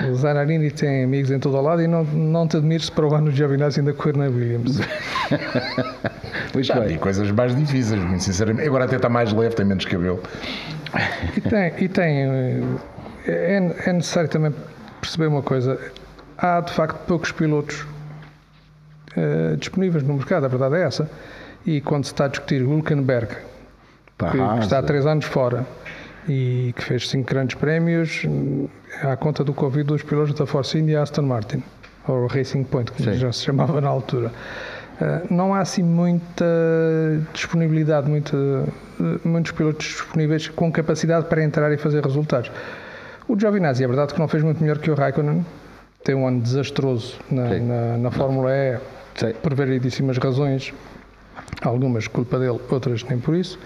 [0.09, 3.13] o Zanarini tem amigos em todo o lado e não, não te admires para o
[3.13, 4.79] ano o Giovinazzi ainda correr na Williams.
[6.53, 6.87] Muito Já bem.
[6.93, 8.67] vi coisas mais difíceis, muito sinceramente.
[8.67, 10.21] Agora até está mais leve, tem menos cabelo.
[11.35, 12.63] E tem, e tem eh,
[13.27, 14.53] é, é necessário também
[15.01, 15.77] perceber uma coisa.
[16.37, 17.85] Há de facto poucos pilotos
[19.17, 21.09] eh, disponíveis no mercado, a verdade é essa.
[21.65, 23.35] E quando se está a discutir Hülkenberg,
[24.15, 25.65] Pá, que, que está há Haas, três anos fora
[26.29, 28.67] e que fez cinco grandes prémios, hum,
[29.01, 31.63] à conta do Covid dos pilotos da Force India e Aston Martin,
[32.07, 33.17] ou Racing Point, como Sim.
[33.17, 34.31] já se chamava na altura.
[34.99, 36.45] Uh, não há assim muita
[37.33, 42.51] disponibilidade, muita, uh, muitos pilotos disponíveis com capacidade para entrar e fazer resultados.
[43.27, 45.45] O Giovinazzi é verdade que não fez muito melhor que o Raikkonen,
[46.03, 48.77] tem um ano desastroso na, na, na Fórmula E.
[49.41, 50.73] por variedíssimas razões,
[51.61, 53.59] algumas culpa dele, outras nem por isso.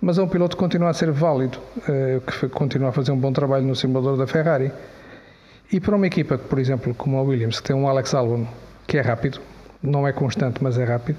[0.00, 3.16] Mas é um piloto que continua a ser válido, eh, que continua a fazer um
[3.16, 4.70] bom trabalho no simulador da Ferrari.
[5.72, 8.46] E para uma equipa, por exemplo, como a Williams, que tem um Alex Albon,
[8.86, 9.40] que é rápido,
[9.82, 11.18] não é constante, mas é rápido,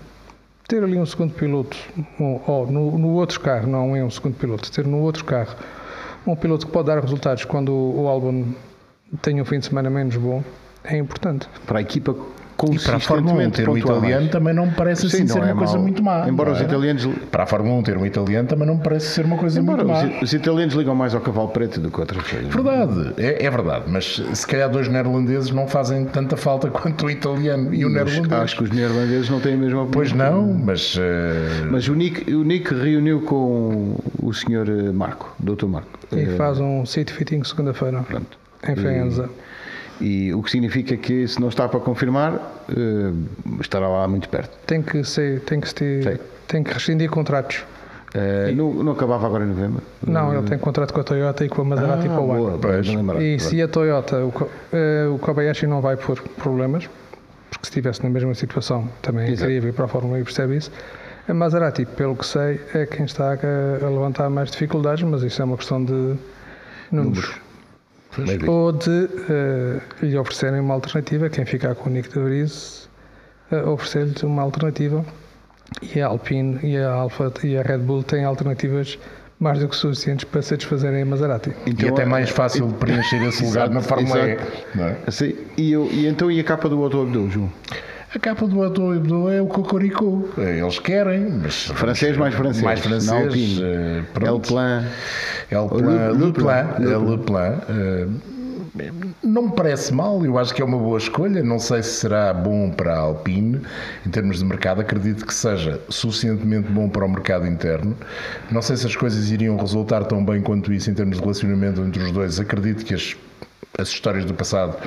[0.67, 1.75] ter ali um segundo piloto,
[2.47, 5.55] ou no, no outro carro, não é um segundo piloto, ter no outro carro
[6.27, 8.45] um piloto que pode dar resultados quando o, o Albon
[9.21, 10.43] tem um fim de semana menos bom,
[10.83, 11.47] é importante.
[11.65, 12.15] Para a equipa
[12.83, 15.49] para a Fórmula 1 ter um italiano também não me parece assim Sim, ser uma
[15.49, 15.81] é coisa mal.
[15.81, 16.29] muito má.
[16.29, 16.63] Embora os é?
[16.63, 17.07] italianos.
[17.29, 19.83] Para a Fórmula 1 ter um italiano também não me parece ser uma coisa Embora
[19.83, 20.17] muito má.
[20.17, 22.53] Os, os italianos ligam mais ao cavalo preto do que outras coisas.
[22.53, 23.85] Verdade, é, é, verdade.
[23.87, 28.05] Mas se calhar dois neerlandeses não fazem tanta falta quanto o italiano e o mas
[28.05, 28.41] neerlandês.
[28.41, 29.91] Acho que os neerlandeses não têm a mesma opinião.
[29.91, 30.95] Pois não, mas.
[30.95, 31.01] Uh...
[31.71, 35.65] Mas o Nick, o Nick reuniu com o senhor eh, Marco, Dr.
[35.65, 35.99] Marco.
[36.11, 36.37] E uh...
[36.37, 38.01] faz um seat fitting segunda-feira.
[38.03, 38.37] Pronto.
[38.67, 39.29] Em Faenza.
[39.41, 39.55] E
[39.99, 44.57] e o que significa que se não está para confirmar uh, estará lá muito perto.
[44.65, 47.63] Tem que ser, tem que ter, tem que rescindir contratos.
[48.13, 49.81] Uh, não, não, acabava agora em novembro?
[50.05, 53.21] Não, ele tem contrato com a Toyota e com a Maserati ah, para o ano.
[53.21, 56.89] E se a Toyota, o, uh, o Kobayashi não vai por problemas,
[57.49, 59.41] porque se estivesse na mesma situação também Exato.
[59.41, 60.71] queria vir para a Fórmula 1 e percebe isso.
[61.27, 65.41] A Maserati, pelo que sei, é quem está a, a levantar mais dificuldades, mas isso
[65.41, 66.19] é uma questão de números.
[66.91, 67.44] números
[68.47, 72.89] ou de uh, lhe oferecerem uma alternativa, quem ficar com o Nick de Vries,
[73.51, 75.05] uh, oferecer-lhes uma alternativa.
[75.81, 78.99] E a Alpine e a Alfa e a Red Bull têm alternativas
[79.39, 81.51] mais do que suficientes para satisfazerem a Maserati.
[81.65, 84.37] Então, e até mais fácil preencher esse lugar na Fórmula E.
[84.75, 84.97] Não é?
[85.05, 87.51] assim, e, eu, e então e a capa do Auto Abdul, João?
[88.15, 90.29] A capa do Auto Abdul é o Cocorico.
[90.37, 91.65] Eles querem, mas.
[91.65, 92.63] Francês mais francês.
[92.63, 93.59] Mais francês.
[93.59, 94.85] Uh, El Plan.
[95.51, 96.11] El Plan.
[96.13, 96.65] Le, Le Plan.
[96.79, 97.59] Le Plan.
[97.67, 98.35] Uh,
[99.21, 101.43] não me parece mal, eu acho que é uma boa escolha.
[101.43, 103.61] Não sei se será bom para a Alpine
[104.05, 107.97] em termos de mercado, acredito que seja suficientemente bom para o mercado interno.
[108.49, 111.81] Não sei se as coisas iriam resultar tão bem quanto isso em termos de relacionamento
[111.81, 112.39] entre os dois.
[112.39, 113.13] Acredito que as,
[113.77, 114.77] as histórias do passado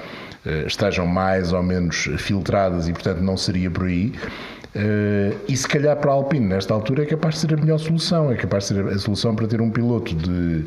[0.67, 4.13] estejam mais ou menos filtradas e, portanto, não seria por aí.
[4.77, 7.79] Uh, e se calhar para a Alpine, nesta altura, é capaz de ser a melhor
[7.79, 10.65] solução, é capaz de ser a solução para ter um piloto de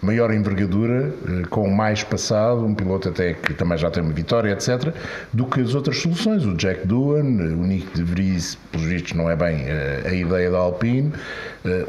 [0.00, 4.50] maior envergadura, uh, com mais passado, um piloto até que também já tem uma vitória,
[4.50, 4.94] etc.,
[5.32, 6.46] do que as outras soluções.
[6.46, 9.66] O Jack Doohan, o Nick de Vries, pelos vistos, não é bem
[10.04, 11.12] a ideia da Alpine,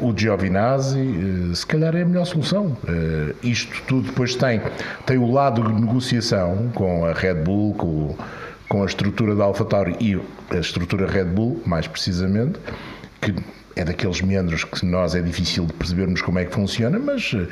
[0.00, 2.76] o Giovinazzi, se calhar é a melhor solução.
[3.42, 4.60] isto tudo depois tem,
[5.04, 8.18] tem o lado de negociação com a Red Bull, com o
[8.68, 10.20] com a estrutura da AlphaTauri e
[10.54, 12.58] a estrutura Red Bull, mais precisamente,
[13.20, 13.34] que
[13.76, 17.46] é daqueles meandros que nós é difícil de percebermos como é que funciona, mas eh,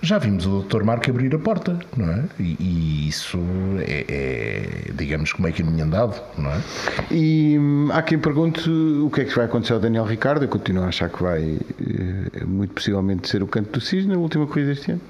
[0.00, 0.82] já vimos o Dr.
[0.82, 2.24] Marco abrir a porta, não é?
[2.40, 3.38] E, e isso
[3.80, 6.60] é, é, digamos, como é que é andado, não é?
[7.10, 10.44] E hum, há quem pergunte o que é que vai acontecer ao Daniel Ricardo.
[10.44, 14.16] Eu continuo a achar que vai, eh, muito possivelmente, ser o canto do Cis na
[14.16, 15.00] última corrida deste ano.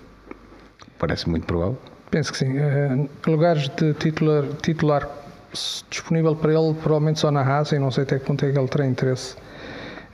[0.98, 1.78] Parece muito provável.
[2.10, 2.58] Penso que sim.
[2.58, 5.08] Uh, lugares de titular, titular
[5.90, 8.58] disponível para ele, provavelmente só na Haas, e não sei até que ponto é que
[8.58, 9.36] ele terá interesse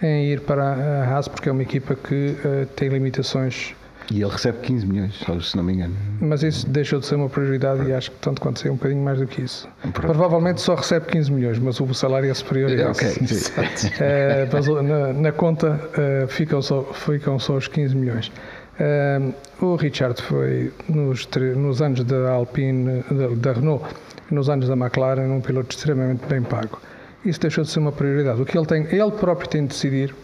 [0.02, 3.74] em ir para a Haas, porque é uma equipa que uh, tem limitações.
[4.10, 5.94] E ele recebe 15 milhões, se não me engano.
[6.20, 9.02] Mas isso deixou de ser uma prioridade e acho que tanto quanto sei um bocadinho
[9.02, 9.68] mais do que isso.
[9.80, 10.00] Pronto.
[10.00, 13.52] Provavelmente só recebe 15 milhões, mas o salário é superior a isso.
[13.52, 15.80] Okay, uh, mas na, na conta
[16.24, 18.32] uh, ficam, só, ficam só os 15 milhões.
[18.80, 19.32] Uh,
[19.64, 23.84] o Richard foi nos, nos anos da Alpine, da, da Renault,
[24.32, 26.80] nos anos da McLaren, um piloto extremamente bem pago.
[27.24, 28.40] Isso deixou de ser uma prioridade.
[28.40, 30.14] O que ele tem, ele próprio tem de decidir,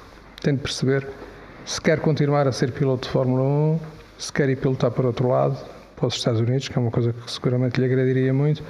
[0.43, 1.07] tem de perceber
[1.65, 3.81] se quer continuar a ser piloto de Fórmula 1,
[4.19, 5.59] se quer ir pilotar para outro lado,
[5.95, 8.63] para os Estados Unidos, que é uma coisa que seguramente lhe agradaria muito,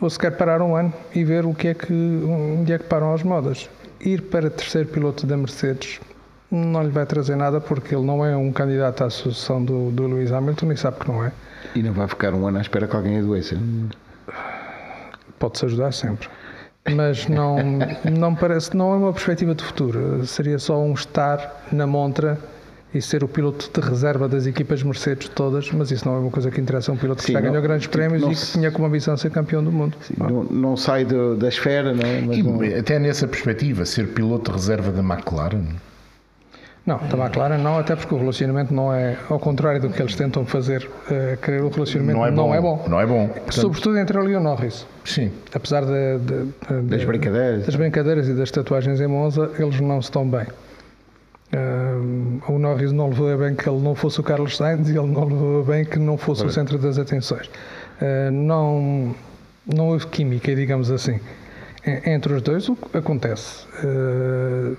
[0.00, 2.84] ou se quer parar um ano e ver o que é que, onde é que
[2.84, 3.70] param as modas.
[3.98, 5.98] Ir para terceiro piloto da Mercedes
[6.50, 10.06] não lhe vai trazer nada porque ele não é um candidato à sucessão do, do
[10.06, 11.32] Lewis Hamilton e sabe que não é.
[11.74, 13.56] E não vai ficar um ano à espera que alguém adoeça
[15.38, 16.28] pode-se ajudar sempre.
[16.94, 17.56] Mas não,
[18.04, 20.24] não parece, não é uma perspectiva de futuro.
[20.24, 22.38] Seria só um estar na montra
[22.94, 26.30] e ser o piloto de reserva das equipas Mercedes todas, mas isso não é uma
[26.30, 28.52] coisa que interessa a um piloto que Sim, já ganhou grandes tipo, prémios e que
[28.52, 29.96] tinha como ambição ser campeão do mundo.
[30.00, 32.20] Sim, não, não, sai do, da esfera, não é?
[32.20, 32.78] Mas não...
[32.78, 35.64] Até nessa perspectiva, ser piloto de reserva da McLaren
[36.86, 40.14] não, da McLaren não, até porque o relacionamento não é, ao contrário do que eles
[40.14, 42.84] tentam fazer, uh, querer o relacionamento não é, não é bom.
[42.88, 43.26] Não é bom.
[43.26, 44.86] Portanto, Sobretudo entre ele e o Norris.
[45.04, 45.32] Sim.
[45.52, 47.66] Apesar de, de, de, das brincadeiras.
[47.66, 50.46] Das brincadeiras e das tatuagens em Monza, eles não estão bem.
[51.52, 54.96] Uh, o Norris não levou a bem que ele não fosse o Carlos Sainz e
[54.96, 57.48] ele não levou a bem que não fosse o centro das atenções.
[58.00, 59.12] Uh, não,
[59.66, 61.18] não houve química, digamos assim.
[62.04, 63.64] Entre os dois, o que acontece?
[63.84, 64.76] Uh,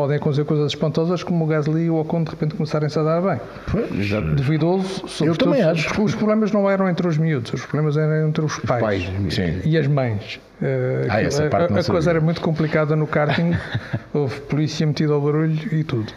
[0.00, 3.20] podem acontecer coisas espantosas como o Gasly e o Ocon de repente começarem-se a dar
[3.20, 3.38] bem.
[3.70, 5.04] Pois, Duvidoso.
[5.22, 6.02] Eu também acho.
[6.02, 8.82] Os problemas não eram entre os miúdos, os problemas eram entre os pais,
[9.26, 10.40] os pais e as mães.
[10.62, 13.54] Uh, ah, a, a coisa era muito complicada no karting,
[14.14, 16.10] houve polícia metida ao barulho e tudo.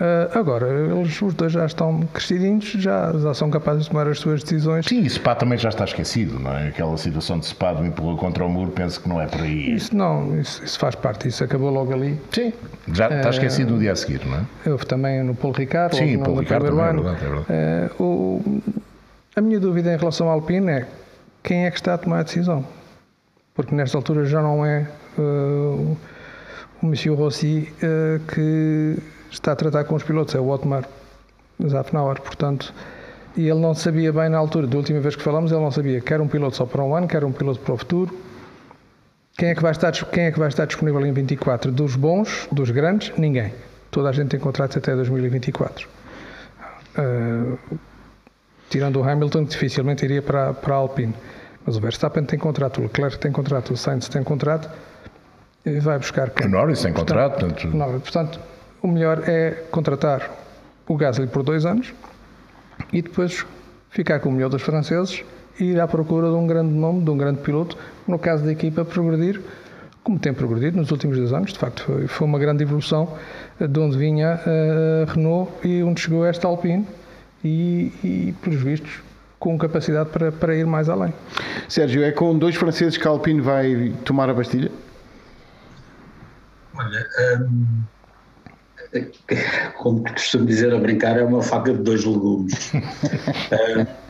[0.00, 4.20] Uh, agora, eles os dois já estão crescidinhos, já, já são capazes de tomar as
[4.20, 4.86] suas decisões.
[4.86, 6.68] Sim, e Spa também já está esquecido, não é?
[6.68, 9.74] Aquela situação de Spa me empurrou contra o muro, penso que não é por aí.
[9.74, 12.16] Isso não, isso, isso faz parte, isso acabou logo ali.
[12.30, 12.52] Sim,
[12.92, 14.70] já está esquecido no dia a seguir, não é?
[14.70, 17.02] Houve também no Paulo Ricardo, Sim, no, Paulo Ricardo também, é ano.
[17.02, 17.92] verdade, é verdade.
[17.98, 18.62] Uh, o,
[19.34, 20.86] a minha dúvida em relação ao Alpine é
[21.42, 22.64] quem é que está a tomar a decisão.
[23.52, 24.86] Porque nesta altura já não é
[25.18, 25.96] o
[26.80, 27.72] Monsieur Rossi
[28.32, 28.96] que
[29.30, 30.84] está a tratar com os pilotos, é o Otmar
[31.66, 32.72] Zafnauer, portanto,
[33.36, 36.00] e ele não sabia bem na altura, da última vez que falamos, ele não sabia
[36.00, 38.14] quer um piloto só para um ano, quer um piloto para o futuro.
[39.36, 41.70] Quem é que vai estar, quem é que vai estar disponível em 24?
[41.70, 43.16] Dos bons, dos grandes?
[43.16, 43.54] Ninguém.
[43.90, 45.88] Toda a gente tem contratos até 2024.
[46.98, 47.78] Uh,
[48.68, 51.14] tirando o Hamilton, que dificilmente iria para, para a Alpine.
[51.64, 54.68] Mas o Verstappen tem contrato, o Leclerc tem contrato, o Sainz tem contrato,
[55.64, 56.46] e vai buscar quem?
[56.46, 58.40] O Norris tem contrato, portanto, portanto, não, portanto,
[58.82, 60.30] o melhor é contratar
[60.86, 61.92] o Gasly por dois anos
[62.92, 63.44] e depois
[63.90, 65.24] ficar com o melhor dos franceses
[65.58, 68.52] e ir à procura de um grande nome, de um grande piloto, no caso da
[68.52, 69.40] equipa progredir,
[70.04, 73.16] como tem progredido nos últimos dois anos, de facto foi, foi uma grande evolução
[73.60, 76.86] de onde vinha a Renault e onde chegou esta Alpine
[77.44, 79.02] e, e pelos vistos,
[79.38, 81.12] com capacidade para, para ir mais além.
[81.68, 84.70] Sérgio, é com dois franceses que a Alpine vai tomar a Bastilha?
[86.74, 87.06] Olha,
[87.40, 87.82] hum,
[89.76, 92.72] como costumo dizer a brincar, é uma faca de dois legumes.
[92.74, 93.86] Hum,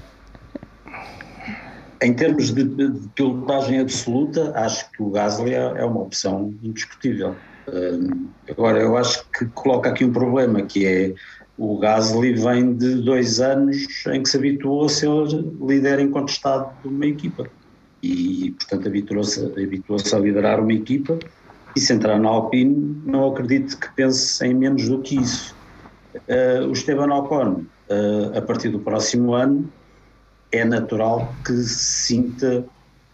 [2.03, 7.37] em termos de, de, pilotagem absoluta, acho que o Gasly é, é uma opção indiscutível.
[7.69, 11.14] Hum, agora, eu acho que coloca aqui um problema, que é
[11.57, 15.09] o Gasly vem de dois anos em que se habituou a ser
[15.61, 17.51] líder incontestado de uma equipa
[18.03, 21.19] e, portanto, habituou-se habituou a liderar uma equipa
[21.76, 25.54] e se entrar na Alpine, não acredito que pense em menos do que isso.
[26.14, 29.70] Uh, o Esteban Ocon, uh, a partir do próximo ano,
[30.50, 32.64] é natural que se sinta,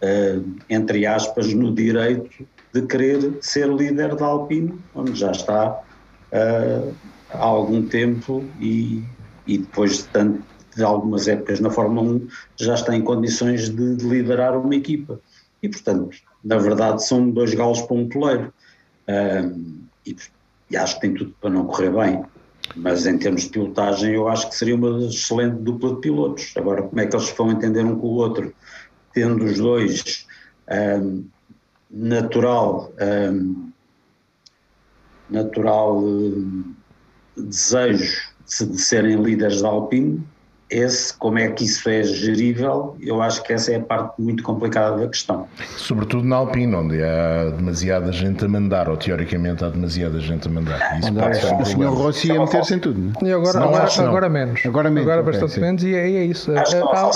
[0.02, 5.80] uh, entre aspas, no direito de querer ser líder da Alpine, onde já está
[7.30, 9.04] há algum tempo e,
[9.46, 10.42] e depois de, tanto,
[10.74, 15.20] de algumas épocas na Fórmula 1 já está em condições de, de, liderar uma equipa.
[15.62, 16.10] E, portanto,
[16.44, 18.52] na verdade são dois galos para um toleiro.
[19.08, 20.16] Um, e,
[20.70, 22.24] e, acho que tem tudo para não correr bem.
[22.76, 26.52] Mas em termos de pilotagem eu acho que seria uma excelente dupla de pilotos.
[26.56, 28.52] Agora, como é que eles vão entender um com o outro?
[29.12, 30.26] Tendo os dois
[31.00, 31.24] um,
[31.90, 33.70] natural, um,
[35.30, 36.02] natural
[37.36, 40.22] desejo de serem líderes da Alpine,
[40.76, 44.42] esse, como é que isso é gerível, eu acho que essa é a parte muito
[44.42, 45.46] complicada da questão.
[45.76, 50.50] Sobretudo na Alpine, onde há demasiada gente a mandar, ou teoricamente há demasiada gente a
[50.50, 50.98] mandar.
[50.98, 53.00] Isso pode ser um o senhor Rossi ia meter-se em tudo.
[53.20, 53.28] Não?
[53.28, 54.08] E agora, Não, agora, acho não.
[54.08, 54.60] agora menos.
[54.66, 55.60] Agora menos, Agora bastante sim.
[55.60, 56.50] menos e é, é isso.
[56.58, 57.10] Acho há,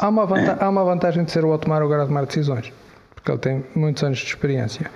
[0.00, 0.64] há uma vanta- É.
[0.64, 2.72] há uma vantagem de ser o Otmar agora a tomar decisões,
[3.14, 4.90] porque ele tem muitos anos de experiência.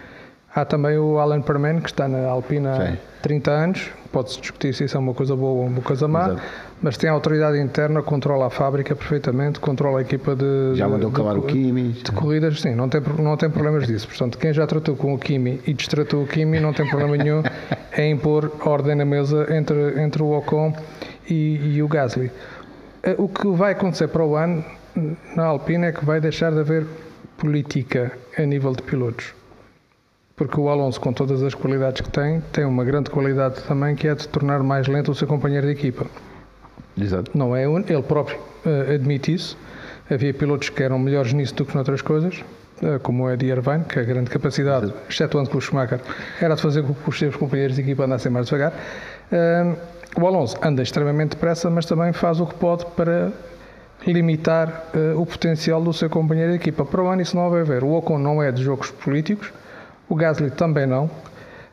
[0.55, 2.99] Há também o Alan Perman, que está na Alpine há Sim.
[3.23, 6.43] 30 anos, pode-se discutir se isso é uma coisa boa ou uma coisa má, Exato.
[6.83, 10.75] mas tem autoridade interna, controla a fábrica perfeitamente, controla a equipa de.
[10.75, 11.93] Já de- mandou de- calar o Kimi.
[11.93, 14.09] de corridas, sim, não tem, não tem problemas disso.
[14.09, 17.43] Portanto, quem já tratou com o Kimi e destratou o Kimi não tem problema nenhum
[17.97, 20.75] em impor ordem na mesa entre, entre o Ocon
[21.29, 22.29] e, e o Gasly.
[23.05, 24.65] Eh, O que vai acontecer para o ano
[25.37, 26.85] na Alpine é que vai deixar de haver
[27.39, 29.33] política a nível de pilotos.
[30.41, 34.09] Porque o Alonso, com todas as qualidades que tem, tem uma grande qualidade também que
[34.09, 36.07] é de tornar mais lento o seu companheiro de equipa.
[36.99, 37.31] Exato.
[37.37, 39.55] Não é un- ele próprio eh, admite isso.
[40.11, 42.43] Havia pilotos que eram melhores nisso do que noutras coisas,
[42.83, 46.01] eh, como o Eddie Irvine, que a grande capacidade, excetuando com o Schumacher,
[46.41, 48.73] era de fazer com que os seus companheiros de equipa andassem mais devagar.
[49.31, 49.75] Eh,
[50.19, 53.31] o Alonso anda extremamente depressa, mas também faz o que pode para
[54.07, 54.87] limitar
[55.19, 56.83] o potencial do seu companheiro de equipa.
[56.87, 57.85] Para o ano isso não vai haver.
[57.85, 59.53] O Ocon não é de jogos políticos,
[60.11, 61.09] o Gasly também não.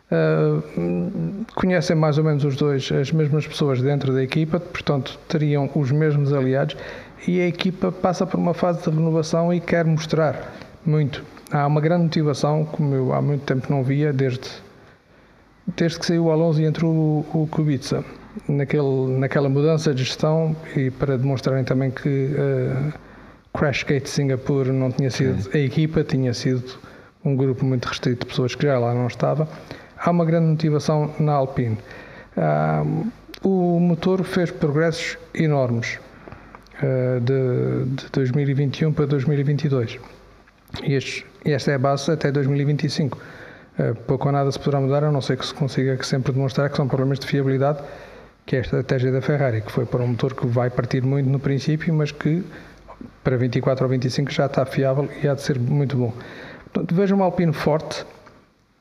[0.09, 5.69] Uh, conhecem mais ou menos os dois as mesmas pessoas dentro da equipa, portanto teriam
[5.75, 6.77] os mesmos aliados
[7.27, 10.53] e a equipa passa por uma fase de renovação e quer mostrar
[10.85, 11.25] muito.
[11.51, 14.49] Há uma grande motivação, como eu há muito tempo não via, desde,
[15.75, 18.05] desde que saiu o Alonso e entrou o, o Kubica,
[18.47, 22.93] naquele, naquela mudança de gestão e para demonstrarem também que uh,
[23.57, 26.86] Crashgate Singapore não tinha sido a equipa, tinha sido
[27.27, 29.47] um grupo muito restrito de pessoas que já lá não estava.
[29.97, 31.77] Há uma grande motivação na Alpine.
[32.35, 32.83] Ah,
[33.43, 35.99] o motor fez progressos enormes
[36.81, 39.99] ah, de, de 2021 para 2022.
[40.83, 43.17] E estes- esta é a base até 2025.
[43.79, 46.67] Uh, pouco ou nada se poderá mudar, a não ser que se consiga sempre demonstrar
[46.67, 47.79] que são problemas de fiabilidade,
[48.43, 51.29] que é a estratégia da Ferrari, que foi para um motor que vai partir muito
[51.29, 52.43] no princípio, mas que
[53.23, 56.11] para 24 ou 25 já está fiável e há de ser muito bom.
[56.77, 58.05] Portanto, vejo uma Alpine forte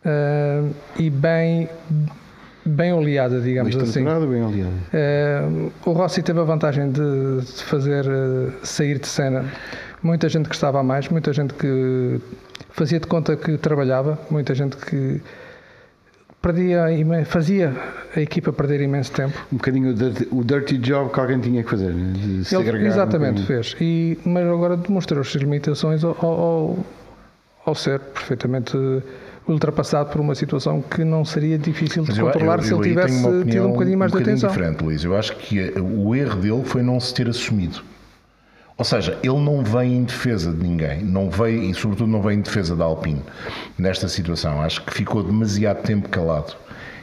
[0.04, 1.68] uh, e bem
[2.64, 4.04] bem oleada, digamos bem assim.
[4.04, 4.70] Bem oleada.
[4.92, 9.44] Uh, o Rossi teve a vantagem de, de fazer uh, sair de cena
[10.02, 12.20] muita gente que estava a mais, muita gente que
[12.70, 15.20] fazia de conta que trabalhava, muita gente que
[16.42, 16.86] perdia,
[17.24, 17.74] fazia
[18.14, 19.36] a equipa perder imenso tempo.
[19.52, 21.92] Um bocadinho o dirty, o dirty job que alguém tinha que fazer.
[21.92, 22.12] Né?
[22.52, 23.74] Ele, exatamente, um fez.
[23.80, 26.78] E, mas agora demonstrou as suas limitações ao, ao,
[27.66, 28.76] ao ser perfeitamente
[29.48, 32.82] ultrapassado por uma situação que não seria difícil de eu, controlar eu, eu, se ele
[32.82, 34.48] tivesse tido um bocadinho mais um de atenção.
[34.48, 35.04] diferente, Luís.
[35.04, 37.82] Eu acho que o erro dele foi não se ter assumido.
[38.78, 42.38] Ou seja, ele não vem em defesa de ninguém, não veio, e sobretudo não vem
[42.38, 43.22] em defesa da Alpine
[43.78, 44.60] nesta situação.
[44.60, 46.54] Acho que ficou demasiado tempo calado.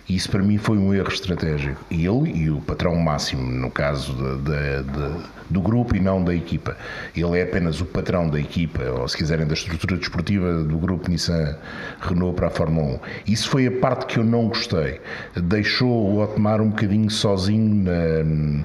[0.07, 1.79] E isso para mim foi um erro estratégico.
[1.89, 6.35] Ele e o patrão máximo, no caso de, de, de, do grupo e não da
[6.35, 6.75] equipa.
[7.15, 11.09] Ele é apenas o patrão da equipa, ou se quiserem, da estrutura desportiva do grupo
[11.09, 11.55] Nissan
[12.01, 13.31] Renault para a Fórmula 1.
[13.31, 14.99] Isso foi a parte que eu não gostei.
[15.35, 18.61] Deixou o Otmar um bocadinho sozinho na,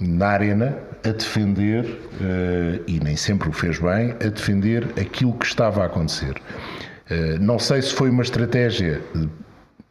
[0.00, 5.46] na arena a defender, uh, e nem sempre o fez bem, a defender aquilo que
[5.46, 6.34] estava a acontecer.
[7.10, 9.00] Uh, não sei se foi uma estratégia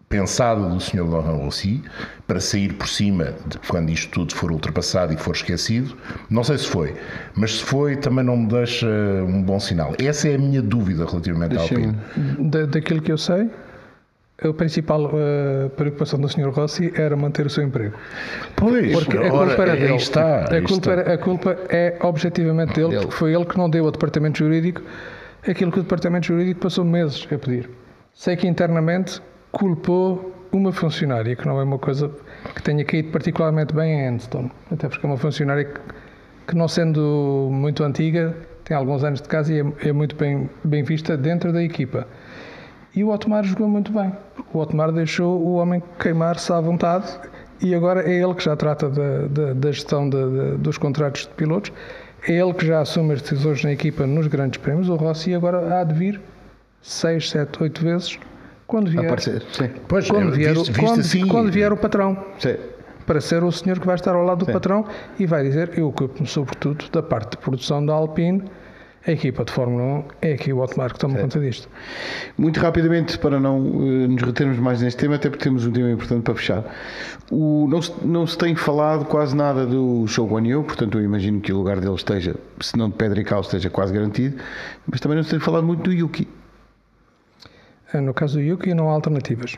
[0.09, 1.07] pensada do Sr.
[1.07, 1.81] Laurent Rossi
[2.25, 5.95] para sair por cima de quando isto tudo for ultrapassado e for esquecido.
[6.29, 6.95] Não sei se foi,
[7.35, 9.93] mas se foi também não me deixa um bom sinal.
[9.99, 11.95] Essa é a minha dúvida relativamente ao Alpine.
[12.39, 13.49] Da, daquilo que eu sei,
[14.41, 16.51] a principal uh, preocupação do Sr.
[16.51, 17.95] Rossi era manter o seu emprego.
[18.55, 19.95] Pois, porque a culpa era dele.
[19.95, 23.69] Está, a, culpa era, a culpa é objetivamente dele, dele, porque foi ele que não
[23.69, 24.81] deu ao departamento jurídico
[25.45, 27.69] aquilo que o departamento jurídico passou meses a pedir.
[28.13, 29.21] Sei que internamente
[29.51, 32.11] culpou uma funcionária, que não é uma coisa
[32.55, 35.79] que tenha caído particularmente bem em Anston, até porque é uma funcionária que,
[36.47, 40.49] que não sendo muito antiga, tem alguns anos de casa e é, é muito bem,
[40.63, 42.07] bem vista dentro da equipa.
[42.95, 44.11] E o Otmar jogou muito bem.
[44.53, 47.07] O Otmar deixou o homem queimar-se à vontade
[47.61, 51.29] e agora é ele que já trata da, da, da gestão de, dos contratos de
[51.29, 51.71] pilotos,
[52.27, 54.89] é ele que já assume as decisões na equipa nos grandes prémios.
[54.89, 56.21] O Rossi agora há de vir
[56.81, 58.19] 6, 7, 8 vezes
[58.67, 59.69] quando vier, Aparecer, sim.
[59.87, 62.25] Pois, quando, vier, visto, visto quando, assim, quando vier o patrão.
[62.37, 62.57] Sim.
[63.05, 64.51] Para ser o senhor que vai estar ao lado do sim.
[64.51, 64.85] patrão
[65.17, 68.43] e vai dizer: Eu ocupo-me, sobretudo, da parte de produção da Alpine
[69.07, 71.33] a equipa de Fórmula 1 é aqui o Otmar que toma certo.
[71.33, 71.69] conta disto.
[72.37, 75.89] Muito rapidamente, para não uh, nos retermos mais neste tema, até porque temos um tema
[75.89, 76.63] importante para fechar.
[77.31, 81.03] O, não, se, não se tem falado quase nada do Show Guan Yu, portanto eu
[81.03, 84.37] imagino que o lugar dele esteja, se não de pedra e cal, esteja quase garantido,
[84.85, 86.27] mas também não se tem falado muito do Yuki.
[87.93, 89.57] Eh, no caso do Yuki não há alternativas.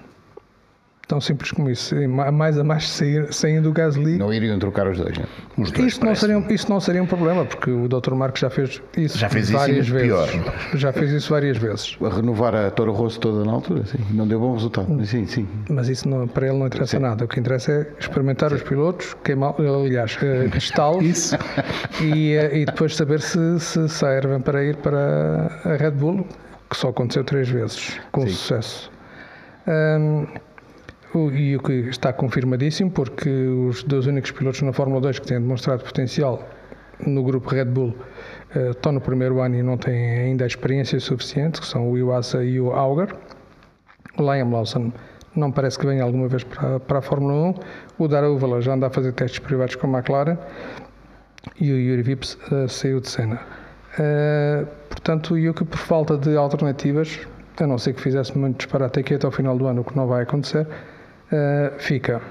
[1.09, 1.95] Tão simples como isso.
[2.07, 4.19] Mais a mais sair, saindo do Gasly.
[4.19, 5.25] Não iriam trocar os dois, né?
[5.57, 8.13] Os dois isso, não seria, isso não seria um problema, porque o Dr.
[8.13, 10.07] Marcos já fez isso já fez várias isso vezes.
[10.07, 10.30] Pior.
[10.75, 11.97] Já fez isso várias vezes.
[11.99, 13.97] A renovar a Toro Rosso toda na altura, sim.
[14.11, 15.03] Não deu bom resultado.
[15.03, 15.47] Sim, sim.
[15.67, 17.01] Mas isso não, para ele não interessa sim.
[17.01, 17.25] nada.
[17.25, 18.57] O que interessa é experimentar sim.
[18.57, 20.15] os pilotos, queimar, aliás,
[20.53, 21.34] testá-los
[22.03, 26.23] e, eh, e depois saber se, se servem para ir para a Red Bull,
[26.70, 28.30] que só aconteceu três vezes, com sim.
[28.30, 28.91] sucesso.
[29.67, 30.28] Um,
[31.34, 35.39] e o que está confirmadíssimo, porque os dois únicos pilotos na Fórmula 2 que têm
[35.39, 36.47] demonstrado potencial
[37.05, 37.95] no grupo Red Bull
[38.55, 41.97] uh, estão no primeiro ano e não têm ainda a experiência suficiente, que são o
[41.97, 43.15] Iwasa e o Auger.
[44.17, 44.91] O Liam Lawson
[45.36, 47.55] não parece que venha alguma vez para, para a Fórmula 1.
[47.97, 50.38] O Daruvala já anda a fazer testes privados com a McLaren
[51.59, 53.39] e o Yuri Vips uh, saiu de cena.
[53.99, 57.19] Uh, portanto, o Yuki, por falta de alternativas,
[57.59, 59.95] a não ser que fizesse muito disparate aqui até ao final do ano, o que
[59.95, 62.21] não vai acontecer, uh, fica.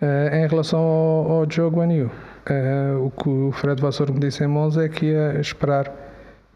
[0.00, 4.84] Uh, em relação ao, ao uh, o que o Fred Vassor me disse em Monza
[4.84, 5.92] é que ia esperar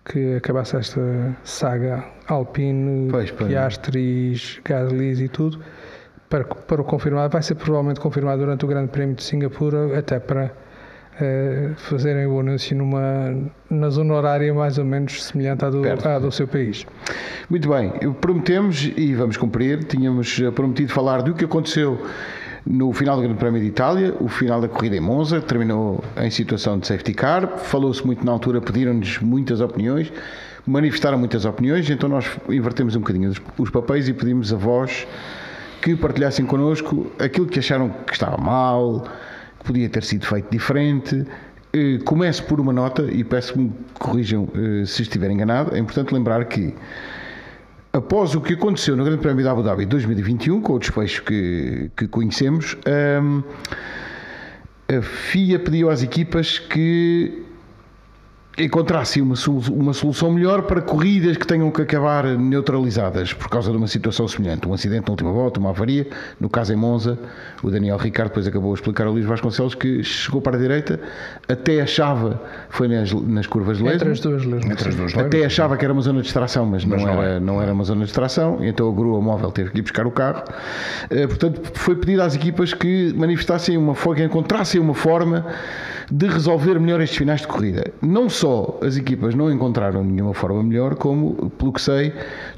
[0.04, 1.00] que acabasse esta
[1.44, 5.60] saga Alpine, pois, Piastris, Gasly e tudo
[6.28, 7.28] para, para o confirmar.
[7.28, 10.50] Vai ser provavelmente confirmado durante o Grande Prémio de Singapura, até para
[11.20, 13.34] uh, fazerem o anúncio numa,
[13.70, 16.86] na zona horária mais ou menos semelhante à do, à do seu país.
[17.48, 17.90] Muito bem,
[18.20, 19.84] prometemos e vamos cumprir.
[19.84, 22.00] Tínhamos prometido falar do que aconteceu
[22.64, 26.30] no final do Grande Prémio de Itália, o final da corrida em Monza, terminou em
[26.30, 27.58] situação de safety car.
[27.58, 30.12] Falou-se muito na altura, pediram-nos muitas opiniões,
[30.64, 35.06] manifestaram muitas opiniões, então nós invertemos um bocadinho os papéis e pedimos a vós
[35.80, 39.04] que partilhassem connosco aquilo que acharam que estava mal,
[39.62, 41.24] podia ter sido feito diferente.
[41.72, 45.74] Eh, começo por uma nota e peço-me que corrijam eh, se estiver enganado.
[45.74, 46.74] É importante lembrar que
[47.92, 51.90] após o que aconteceu no Grande Prémio da Abu Dhabi 2021, com o desfecho que,
[51.96, 52.76] que conhecemos,
[53.22, 53.42] hum,
[54.88, 57.42] a FIA pediu às equipas que
[58.58, 59.34] encontrassem uma,
[59.70, 64.28] uma solução melhor para corridas que tenham que acabar neutralizadas por causa de uma situação
[64.28, 64.68] semelhante.
[64.68, 66.06] Um acidente na última volta, uma avaria,
[66.38, 67.18] no caso em Monza,
[67.62, 71.00] o Daniel Ricardo depois acabou a explicar ao Luís Vasconcelos que chegou para a direita,
[71.48, 74.70] até achava, foi nas, nas curvas de Entre as duas lesmas.
[74.70, 77.22] Entre as duas até achava que era uma zona de distração, mas, mas não, não,
[77.22, 77.40] era, é.
[77.40, 80.10] não era uma zona de distração, então a grua móvel teve que ir buscar o
[80.10, 80.44] carro.
[81.08, 85.46] Eh, portanto, foi pedido às equipas que manifestassem uma forma, que encontrassem uma forma
[86.10, 87.90] de resolver melhor estes finais de corrida.
[88.02, 92.12] Não só as equipas não encontraram nenhuma forma melhor, como, pelo que sei,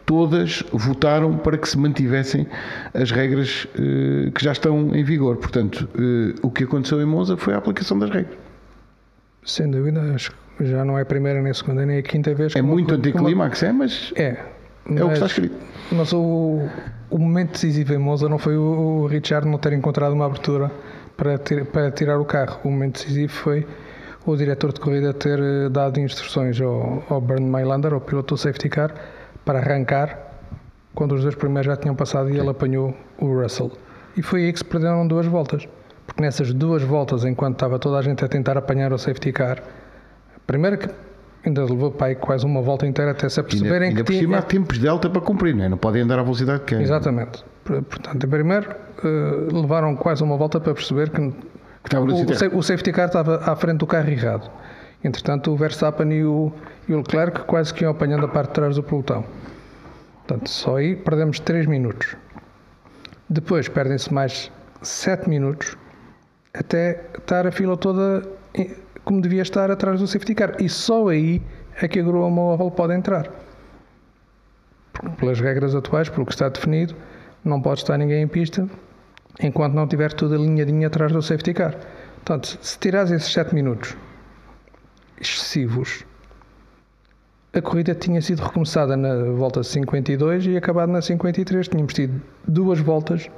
[0.07, 2.47] todas votaram para que se mantivessem
[2.95, 5.37] as regras uh, que já estão em vigor.
[5.37, 8.35] Portanto, uh, o que aconteceu em Monza foi a aplicação das regras.
[9.45, 12.33] Sem dúvida, acho que já não é a primeira, nem a segunda, nem a quinta
[12.33, 12.57] vez.
[12.57, 14.13] É muito anticlimax, é, mas.
[14.17, 14.39] É.
[14.87, 15.57] Mas, é o que está escrito.
[15.93, 16.67] Mas o,
[17.11, 20.71] o momento decisivo em Monza não foi o Richard não ter encontrado uma abertura
[21.15, 22.59] para, ter, para tirar o carro.
[22.65, 23.67] O momento decisivo foi
[24.27, 28.39] o diretor de corrida ter eh, dado instruções ao, ao Bernd Mailander, ao piloto do
[28.39, 28.95] safety car,
[29.45, 30.19] para arrancar
[30.95, 33.73] quando os dois primeiros já tinham passado e ele apanhou o Russell.
[34.17, 35.67] E foi aí que se perderam duas voltas.
[36.07, 39.63] Porque nessas duas voltas, enquanto estava toda a gente a tentar apanhar o safety car,
[40.47, 40.89] primeiro que
[41.45, 44.19] ainda levou para aí quase uma volta inteira até se aperceberem ainda, ainda que por
[44.19, 45.69] cima há tempos de alta para cumprir, não, é?
[45.69, 46.85] não podem andar à velocidade que querem.
[46.85, 47.45] Exatamente.
[47.65, 51.33] Portanto, primeiro, uh, levaram quase uma volta para perceber que,
[51.85, 54.51] que o, o, safety car estava à frente do carro errado.
[55.03, 56.51] Entretanto, o Verstappen e o,
[56.89, 59.25] e o Leclerc quase que iam apanhando a parte de trás do pelotão.
[60.27, 62.17] Portanto, só aí perdemos 3 minutos.
[63.29, 65.77] Depois perdem-se mais 7 minutos
[66.55, 68.23] até estar a fila toda
[69.05, 70.57] como devia estar atrás do safety car.
[70.59, 71.43] E só aí
[71.81, 73.31] é que a grua móvel pode entrar.
[75.19, 76.95] Pelas regras atuais, pelo que está definido,
[77.45, 78.67] não pode estar ninguém em pista
[79.41, 81.75] enquanto não tiver tudo alinhadinho atrás do safety car.
[82.17, 83.97] Portanto, se tirares esses 7 minutos
[85.21, 86.05] excessivos,
[87.53, 91.69] a corrida tinha sido recomeçada na volta 52 e acabado na 53.
[91.69, 93.29] Tínhamos tido duas voltas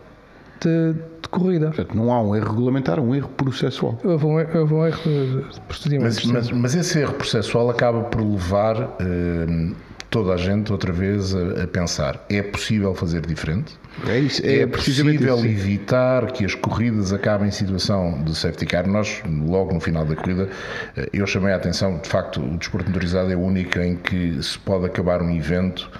[0.60, 1.66] de, de, corrida.
[1.66, 3.98] Portanto, não há um erro regulamentar, um erro processual.
[4.02, 6.04] Houve um, houve um erro de, procedimento.
[6.04, 9.74] Mas, mas, mas, esse erro processual acaba por levar eh,
[10.10, 13.78] toda a gente outra vez a, a, pensar: é possível fazer diferente?
[14.06, 18.66] É, isso, é, é possível isso, evitar que as corridas acabem em situação de safety
[18.66, 18.86] car?
[18.86, 20.48] Nós, logo no final da corrida,
[20.96, 24.42] eh, eu chamei a atenção: de facto, o desporto motorizado é o único em que
[24.42, 25.90] se pode acabar um evento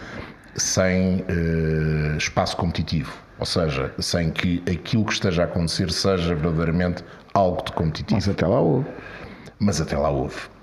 [0.56, 3.12] sem uh, espaço competitivo.
[3.38, 7.04] Ou seja, sem que aquilo que esteja a acontecer seja verdadeiramente
[7.34, 8.14] algo de competitivo.
[8.14, 8.86] Mas até lá houve.
[9.58, 10.55] Mas até lá houve.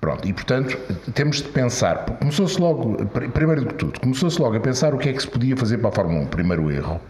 [0.00, 0.78] Pronto, e portanto
[1.12, 5.12] temos de pensar, começou-se logo, primeiro de tudo, começou-se logo a pensar o que é
[5.12, 7.00] que se podia fazer para a Fórmula 1, primeiro erro.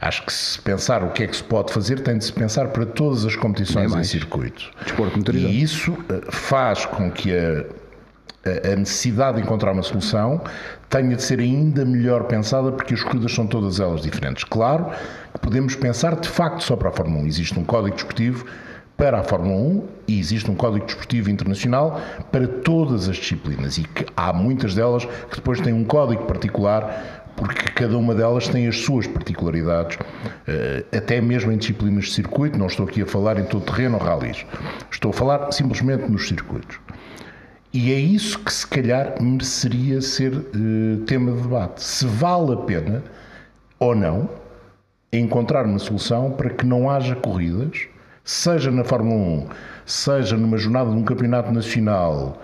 [0.00, 2.68] Acho que se pensar o que é que se pode fazer, tem de se pensar
[2.68, 4.70] para todas as competições em circuito.
[5.50, 7.64] E isso eh, faz com que a,
[8.72, 10.40] a necessidade de encontrar uma solução
[10.88, 14.44] tenha de ser ainda melhor pensada porque as corridas são todas elas diferentes.
[14.44, 14.86] Claro
[15.32, 17.26] que podemos pensar de facto só para a Fórmula 1.
[17.26, 18.46] Existe um código desportivo
[18.98, 22.00] para a Fórmula 1 e existe um código desportivo internacional
[22.32, 27.24] para todas as disciplinas e que há muitas delas que depois têm um código particular
[27.36, 29.96] porque cada uma delas tem as suas particularidades,
[30.48, 33.96] eh, até mesmo em disciplinas de circuito, não estou aqui a falar em todo terreno
[33.96, 34.44] ou ralis,
[34.90, 36.80] estou a falar simplesmente nos circuitos.
[37.72, 41.80] E é isso que se calhar mereceria ser uh, tema de debate.
[41.80, 43.04] Se vale a pena
[43.78, 44.28] ou não
[45.12, 47.86] encontrar uma solução para que não haja corridas,
[48.28, 49.46] seja na Fórmula 1,
[49.86, 52.38] seja numa jornada de um campeonato nacional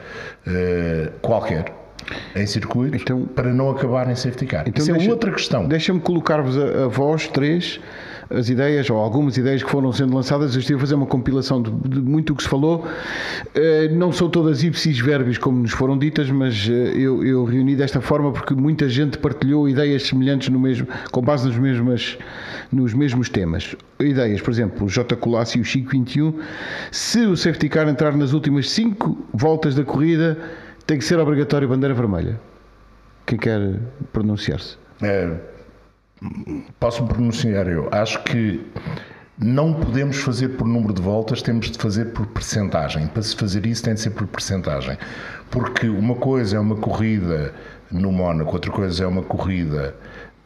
[0.46, 1.74] uh, qualquer,
[2.34, 4.64] em circuito, então, para não acabar em safety car.
[4.66, 5.68] Então Isso é deixa, é outra questão.
[5.68, 7.78] Deixa-me colocar-vos a, a vós três
[8.30, 10.54] as ideias, ou algumas ideias que foram sendo lançadas.
[10.54, 12.86] Eu estive a fazer uma compilação de, de muito o que se falou.
[13.54, 17.76] Eh, não são todas ipsis verbis como nos foram ditas, mas eh, eu, eu, reuni
[17.76, 22.18] desta forma porque muita gente partilhou ideias semelhantes no mesmo, com base nos mesmos,
[22.72, 23.76] nos mesmos temas.
[24.00, 25.16] Ideias, por exemplo, o J.
[25.16, 26.38] Colassi e o Chico 21.
[26.90, 30.38] Se o safety car entrar nas últimas 5 voltas da corrida,
[30.86, 32.40] tem que ser obrigatório bandeira vermelha.
[33.26, 33.80] Quem quer
[34.12, 34.76] pronunciar-se?
[35.02, 35.34] É,
[36.78, 37.88] Posso pronunciar eu.
[37.92, 38.64] Acho que
[39.38, 43.06] não podemos fazer por número de voltas, temos de fazer por percentagem.
[43.08, 44.96] Para se fazer isso tem de ser por percentagem.
[45.50, 47.52] Porque uma coisa é uma corrida
[47.90, 49.94] no Mónaco, outra coisa é uma corrida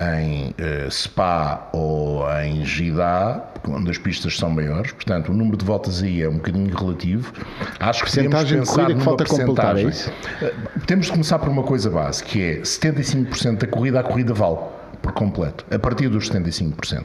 [0.00, 5.64] em uh, Spa ou em Gidá, onde as pistas são maiores, portanto o número de
[5.64, 7.32] voltas aí é um bocadinho relativo.
[7.80, 10.10] Acho que podemos pensar que falta completar, é isso?
[10.40, 14.32] Uh, temos de começar por uma coisa base, que é 75% da corrida, a corrida
[14.32, 14.58] vale
[15.12, 17.04] completo, a partir dos 75%.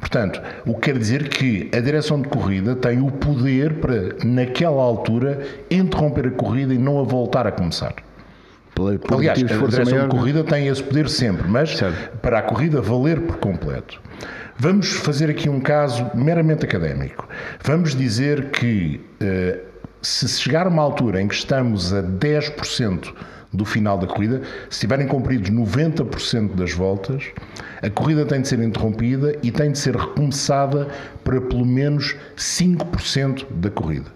[0.00, 4.82] Portanto, o que quer dizer que a direção de corrida tem o poder para, naquela
[4.82, 7.94] altura, interromper a corrida e não a voltar a começar.
[9.14, 12.16] Aliás, a direção maior, de corrida tem esse poder sempre, mas certo.
[12.18, 14.00] para a corrida valer por completo.
[14.56, 17.28] Vamos fazer aqui um caso meramente académico.
[17.62, 19.60] Vamos dizer que uh,
[20.00, 23.12] se chegar a uma altura em que estamos a 10%
[23.52, 24.40] do final da corrida,
[24.70, 27.24] se tiverem cumpridos 90% das voltas,
[27.82, 30.88] a corrida tem de ser interrompida e tem de ser recomeçada
[31.22, 34.10] para pelo menos 5% da corrida.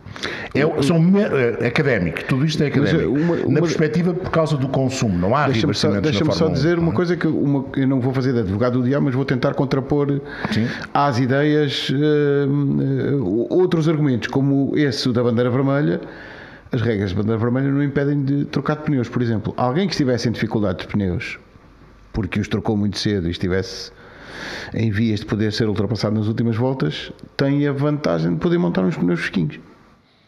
[0.55, 3.11] É, são é, académico, tudo isto é académico.
[3.11, 6.79] Uma, uma, Na perspectiva por causa do consumo, não há Deixa-me só, deixa só dizer
[6.79, 6.95] 1, uma é?
[6.95, 10.21] coisa que uma, eu não vou fazer de advogado do diabo, mas vou tentar contrapor
[10.51, 10.67] Sim.
[10.95, 16.01] às ideias uh, uh, outros argumentos, como esse da bandeira vermelha
[16.73, 19.09] as regras de bandeira vermelha não impedem de trocar de pneus.
[19.09, 21.39] Por exemplo, alguém que estivesse em dificuldade de pneus
[22.17, 23.93] porque os trocou muito cedo e estivesse
[24.73, 28.83] em vias de poder ser ultrapassado nas últimas voltas, tem a vantagem de poder montar
[28.83, 29.61] uns pneus fresquinhos.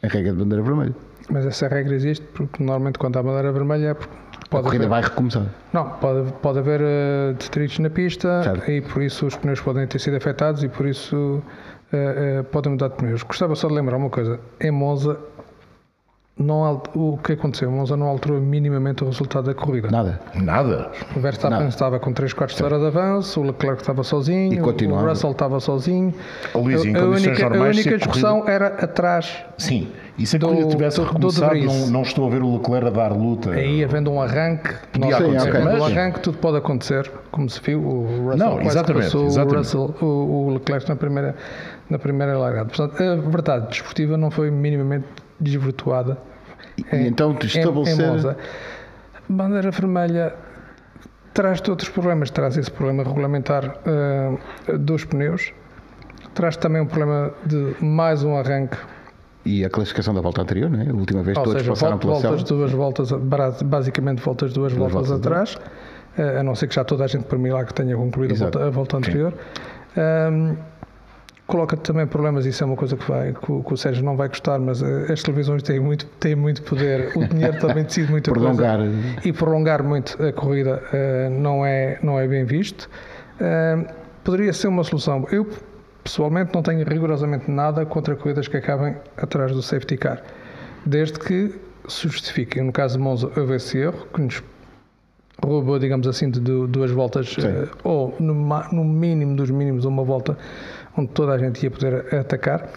[0.02, 0.94] A regra de bandeira vermelha.
[1.30, 4.10] Mas essa regra existe porque normalmente quando há bandeira vermelha é pode
[4.50, 5.46] a corrida haver, vai recomeçar.
[5.72, 8.70] Não, pode, pode haver uh, detritos na pista certo.
[8.70, 12.72] e por isso os pneus podem ter sido afetados e por isso uh, uh, podem
[12.72, 13.22] mudar de pneus.
[13.22, 15.18] Gostava só de lembrar uma coisa: em Monza
[16.38, 17.68] não, o que aconteceu?
[17.70, 19.90] Monza não alterou minimamente o resultado da corrida.
[19.90, 20.20] Nada.
[20.36, 20.90] Nada.
[21.16, 21.68] O Verstappen Nada.
[21.68, 25.32] estava com 3 quartos de hora de avanço, o Leclerc estava sozinho, e o Russell
[25.32, 26.14] estava sozinho.
[26.54, 28.52] O Luís, em a, única, normais, a única discussão corrida...
[28.52, 29.44] era atrás.
[29.58, 32.90] Sim, e se a corrida tivesse recomeçado, não, não, estou a ver o Leclerc a
[32.90, 33.50] dar luta.
[33.50, 35.48] Aí, havendo um arranque, podia acontecer.
[35.48, 35.64] Okay.
[35.64, 35.80] Mas...
[35.80, 37.80] Um arranque, tudo pode acontecer, como se viu.
[37.80, 39.76] O Russell não, exatamente, exatamente.
[39.76, 41.34] O, Russell, o, o Leclerc na primeira,
[41.90, 42.66] na primeira largada.
[42.66, 45.06] Portanto, a verdade desportiva não foi minimamente
[45.40, 46.18] desvirtuada
[46.76, 48.36] e é, então te estabelecer.
[49.28, 50.34] Bandeira vermelha
[51.34, 52.30] traz-te outros problemas.
[52.30, 55.52] Traz esse problema regulamentar uh, dos pneus,
[56.34, 58.76] traz também um problema de mais um arranque.
[59.44, 60.90] E a classificação da volta anterior, não é?
[60.90, 63.12] A última vez Ou todos seja, passaram volta, pela voltas duas voltas,
[63.62, 65.54] basicamente voltas duas, duas voltas, voltas atrás,
[66.18, 68.66] uh, a não ser que já toda a gente por milagre tenha concluído a volta,
[68.66, 69.34] a volta, anterior.
[69.96, 70.56] Um,
[71.48, 74.16] coloca também problemas, isso é uma coisa que, vai, que, o, que o Sérgio não
[74.16, 78.10] vai gostar, mas uh, as televisões têm muito, têm muito poder, o dinheiro também decide
[78.10, 78.78] muita prolongar.
[78.78, 78.94] coisa
[79.24, 82.88] e prolongar muito a corrida uh, não, é, não é bem visto.
[83.40, 83.90] Uh,
[84.22, 85.26] poderia ser uma solução.
[85.32, 85.48] Eu,
[86.04, 90.22] pessoalmente, não tenho rigorosamente nada contra corridas que acabem atrás do safety car,
[90.84, 92.62] desde que se justifiquem.
[92.62, 94.42] No caso de Monza, houve esse erro que nos
[95.42, 97.36] roubou, digamos assim, de duas voltas,
[97.84, 100.36] ou no, no mínimo dos mínimos, uma volta
[100.98, 102.68] onde toda a gente ia poder atacar.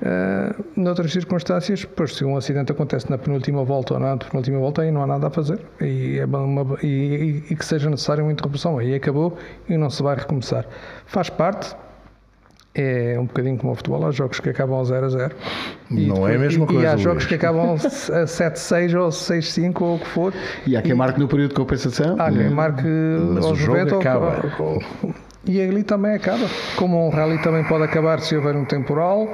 [0.00, 4.82] Uh, noutras circunstâncias, pois, se um acidente acontece na penúltima volta ou na penúltima volta,
[4.82, 8.32] aí não há nada a fazer e, é uma, e, e, que seja necessária uma
[8.32, 9.36] interrupção, aí acabou
[9.68, 10.66] e não se vai recomeçar.
[11.06, 11.76] Faz parte,
[12.74, 15.36] é um bocadinho como o futebol, há jogos que acabam a 0 a 0.
[15.90, 16.82] E não depois, é a mesma coisa.
[16.82, 20.32] E há jogos que acabam a 7-6 ou 6-5 ou o que for.
[20.66, 22.16] E há quem marque no período de compensação.
[22.18, 22.86] Há quem marque
[23.34, 24.50] Mas aos 90 acaba.
[24.58, 25.14] Ou, ou,
[25.44, 26.46] e ali também acaba.
[26.76, 29.28] Como um rally também pode acabar se houver um temporal,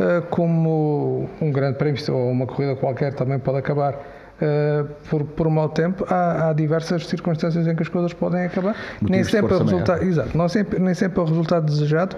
[0.00, 3.98] eh, como um grande prémio ou uma corrida qualquer também pode acabar
[4.40, 8.46] Uh, por, por um mau tempo, há, há, diversas circunstâncias em que as coisas podem
[8.46, 8.74] acabar.
[9.00, 12.16] nem sempre, o resultado, exato, não sempre, nem sempre é o resultado desejado.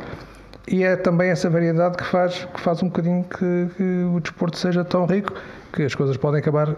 [0.67, 4.57] E é também essa variedade que faz, que faz um bocadinho que, que o desporto
[4.57, 5.35] seja tão rico,
[5.71, 6.75] que as coisas podem acabar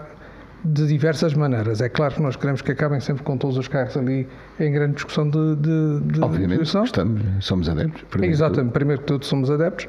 [0.65, 1.81] de diversas maneiras.
[1.81, 4.27] É claro que nós queremos que acabem sempre com todos os carros ali
[4.59, 8.03] em grande discussão de, de, de Obviamente, estamos, somos adeptos.
[8.11, 9.89] Primeiro Exatamente, primeiro que tudo somos adeptos,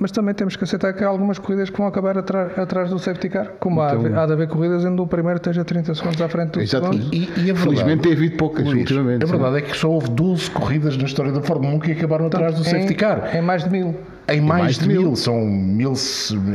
[0.00, 2.98] mas também temos que aceitar que há algumas corridas que vão acabar atrás, atrás do
[2.98, 6.20] safety car, como então, há, há de haver corridas onde o primeiro esteja 30 segundos
[6.22, 6.86] à frente do exato.
[6.86, 7.14] segundo.
[7.14, 9.24] E, e Felizmente tem havido poucas Luís, ultimamente.
[9.24, 12.26] A verdade é que só houve 12 corridas na história da Fórmula 1 que acabaram
[12.26, 13.36] atrás do safety car.
[13.36, 13.94] Em mais de mil.
[14.30, 15.16] Em mais, mais de mil, mil.
[15.16, 15.92] são mil,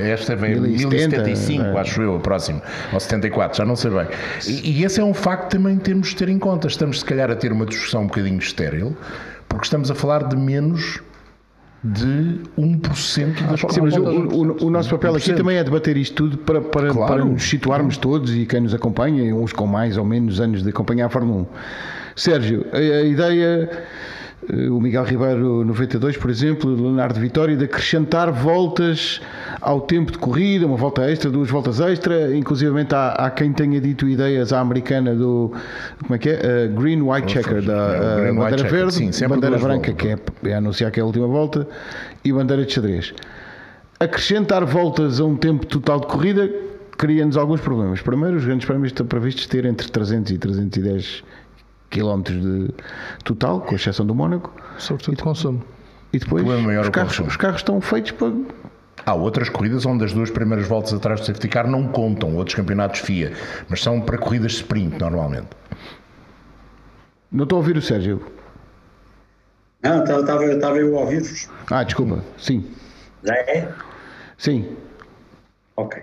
[0.01, 1.79] esta vem 1075, é.
[1.79, 2.61] acho eu, a próxima,
[2.93, 4.07] ou 74, já não sei bem.
[4.47, 6.67] E, e esse é um facto que também temos de ter em conta.
[6.67, 8.95] Estamos, se calhar, a ter uma discussão um bocadinho estéril,
[9.49, 11.01] porque estamos a falar de menos
[11.83, 15.17] de 1% das Sim, mas o, o, o, nosso papel 1%.
[15.17, 17.13] aqui também é debater isto tudo para, para, claro.
[17.13, 20.69] para nos situarmos todos e quem nos acompanha, uns com mais ou menos anos de
[20.69, 21.47] acompanhar a Fórmula 1.
[22.15, 23.69] Sérgio, a, a ideia
[24.69, 29.19] o Miguel Ribeiro 92, por exemplo, o Leonardo Vitória, de acrescentar voltas
[29.59, 33.81] ao tempo de corrida, uma volta extra, duas voltas extra, inclusivamente há, há quem tenha
[33.81, 35.51] dito ideias à americana do
[36.01, 36.69] como é que é?
[36.69, 40.91] Uh, Green White Checker da uh, bandeira verde, sim, bandeira branca que é, é anunciar
[40.91, 41.67] que é a última volta
[42.23, 43.13] e bandeira de xadrez.
[43.99, 46.49] Acrescentar voltas a um tempo total de corrida
[46.97, 48.01] cria-nos alguns problemas.
[48.01, 51.23] Primeiro, os grandes prémios estão previstos ter entre 300 e 310
[51.89, 52.69] km de
[53.23, 54.53] total, com exceção do Mónaco.
[54.77, 55.63] Sobretudo de consumo.
[56.13, 58.31] E depois os carros, os carros estão feitos para
[59.05, 62.55] Há outras corridas onde as duas primeiras voltas atrás do safety car não contam, outros
[62.55, 63.33] campeonatos FIA,
[63.69, 65.49] mas são para corridas de sprint normalmente.
[67.31, 68.25] Não estou a ouvir o Sérgio.
[69.83, 71.49] Não, estava, estava eu a ouvir-vos.
[71.69, 72.65] Ah, desculpa, sim.
[73.23, 73.71] Já é?
[74.37, 74.75] Sim.
[75.75, 76.01] Ok.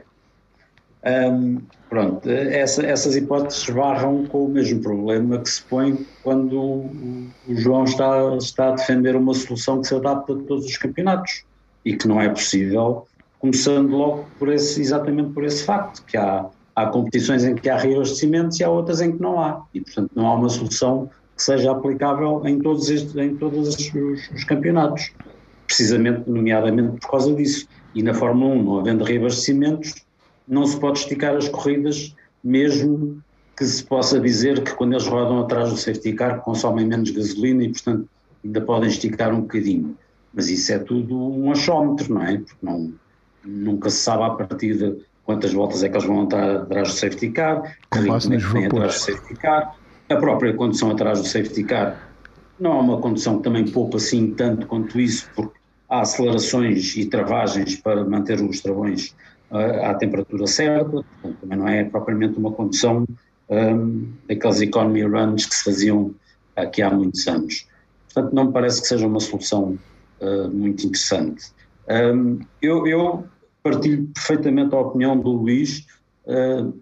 [1.05, 7.31] Um, pronto, essa, essas hipóteses barram com o mesmo problema que se põe quando o,
[7.49, 11.45] João está, está a defender uma solução que se adapta a todos os campeonatos
[11.85, 13.07] e que não é possível,
[13.41, 16.47] começando logo por esse, exatamente por esse facto, que há,
[16.77, 20.11] há competições em que há reabastecimentos e há outras em que não há, e portanto
[20.15, 23.93] não há uma solução que seja aplicável em todos, estes, em todos os,
[24.33, 25.11] os campeonatos,
[25.67, 27.67] precisamente, nomeadamente por causa disso.
[27.95, 29.95] E na Fórmula 1, não havendo reabastecimentos,
[30.47, 33.23] não se pode esticar as corridas, mesmo
[33.57, 37.63] que se possa dizer que quando eles rodam atrás do safety car consomem menos gasolina
[37.65, 38.09] e, portanto,
[38.45, 39.97] ainda podem esticar um bocadinho.
[40.35, 42.39] Mas isso é tudo um achómetro, não é?
[42.39, 42.93] Porque não,
[43.45, 47.31] nunca se sabe à partida quantas voltas é que eles vão estar atrás do safety
[47.31, 49.77] car, que ritmo é que atrás do safety car,
[50.09, 52.11] a própria condução atrás do safety car
[52.59, 57.07] não é uma condução que também poupa assim tanto quanto isso, porque há acelerações e
[57.07, 59.15] travagens para manter os travões
[59.53, 63.07] à temperatura certa, portanto, também não é propriamente uma condução
[63.49, 66.15] um, daqueles economy runs que se faziam
[66.57, 67.67] aqui há muitos anos.
[68.13, 69.79] Portanto, não me parece que seja uma solução
[70.21, 71.53] uh, muito interessante.
[71.89, 73.25] Um, eu, eu,
[73.63, 75.87] partilho perfeitamente a opinião do Luís,
[76.27, 76.73] uh,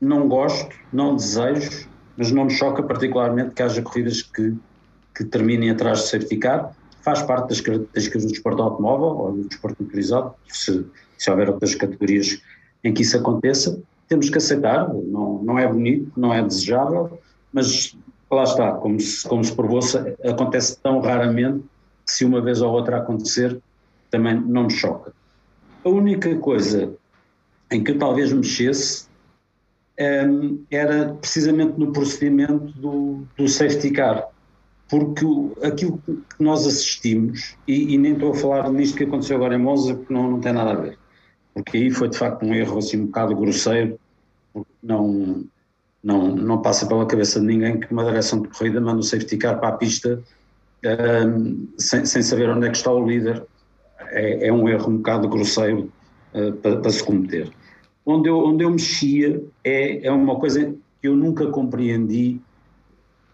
[0.00, 4.54] não gosto, não desejo, mas não me choca particularmente que haja corridas que,
[5.14, 9.82] que terminem atrás de car, faz parte das características do desporto automóvel ou do desporto
[9.82, 10.84] motorizado, se,
[11.20, 12.40] se houver outras categorias
[12.82, 17.20] em que isso aconteça, temos que aceitar, não, não é bonito, não é desejável,
[17.52, 17.96] mas
[18.30, 19.80] lá está, como se, como se provou,
[20.24, 21.60] acontece tão raramente
[22.06, 23.60] que se uma vez ou outra acontecer,
[24.10, 25.12] também não me choca.
[25.84, 26.94] A única coisa
[27.70, 29.06] em que eu talvez mexesse
[30.26, 34.26] um, era precisamente no procedimento do, do safety car,
[34.88, 35.24] porque
[35.62, 39.58] aquilo que nós assistimos, e, e, nem estou a falar nisto que aconteceu agora em
[39.58, 40.98] Monza, porque não, não tem nada a ver,
[41.54, 43.98] porque aí foi de facto um erro assim um bocado grosseiro,
[44.82, 45.44] não,
[46.02, 49.36] não, não passa pela cabeça de ninguém que uma direção de corrida manda o safety
[49.36, 50.22] car para a pista
[50.84, 53.44] um, sem, sem, saber onde é que está o líder,
[54.08, 55.92] é, é um erro um bocado grosseiro
[56.34, 57.50] uh, para, para, se cometer.
[58.04, 62.40] Onde eu, onde eu mexia é, é uma coisa que eu nunca compreendi,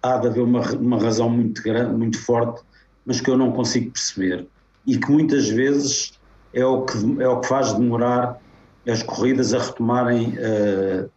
[0.02, 2.62] há de haver uma, uma razão muito grande, muito forte,
[3.04, 4.46] mas que eu não consigo perceber.
[4.86, 6.15] E que muitas vezes
[6.56, 8.40] é o que, é o que faz demorar
[8.88, 11.10] as corridas a retomarem uh,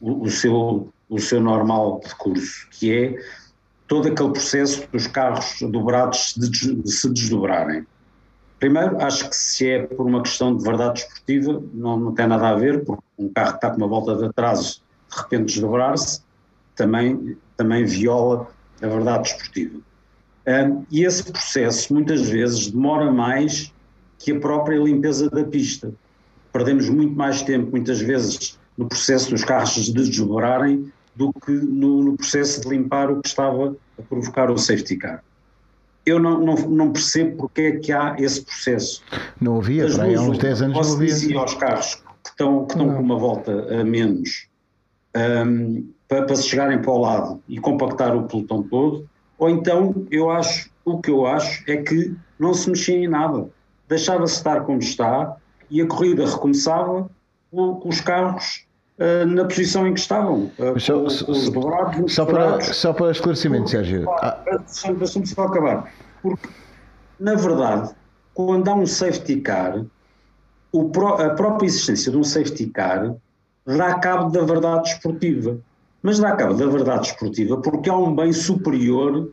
[0.00, 3.18] o, o, seu, o seu normal percurso, que é
[3.86, 7.86] todo aquele processo dos carros dobrados de, se desdobrarem.
[8.58, 12.48] Primeiro, acho que se é por uma questão de verdade esportiva, não, não tem nada
[12.48, 14.80] a ver, porque um carro que está com uma volta de atraso,
[15.10, 16.22] de repente desdobrar-se,
[16.74, 18.48] também, também viola
[18.80, 19.78] a verdade esportiva.
[20.46, 23.74] Um, e esse processo, muitas vezes, demora mais
[24.18, 25.92] que a própria limpeza da pista.
[26.52, 32.02] Perdemos muito mais tempo, muitas vezes, no processo dos carros de desdobrarem do que no,
[32.02, 35.22] no, processo de limpar o que estava a provocar o safety car.
[36.04, 39.02] Eu não, não, não percebo porque é que há esse processo.
[39.40, 41.06] Não havia, para há uns 10 anos não havia.
[41.06, 44.48] dizia aos carros que estão, que estão com uma volta a menos
[45.16, 49.08] um, para, para se chegarem para o lado e compactar o pelotão todo,
[49.38, 53.48] ou então eu acho, o que eu acho é que não se mexia em nada.
[53.88, 55.36] Deixava-se estar como está
[55.70, 57.08] e a corrida recomeçava
[57.50, 58.66] com os carros
[58.98, 60.50] Uh, na posição em que estavam.
[60.58, 64.10] Uh, só, com, com os dobrados, só, para, só para esclarecimento, Sérgio.
[64.10, 64.42] Ah.
[64.96, 65.92] Deixa-me só acabar.
[66.22, 66.48] Porque,
[67.20, 67.94] na verdade,
[68.32, 69.84] quando há um safety car,
[70.92, 73.14] pro, a própria existência de um safety car
[73.66, 75.58] dá cabo da verdade esportiva.
[76.02, 79.30] Mas dá cabo da verdade esportiva porque há um bem superior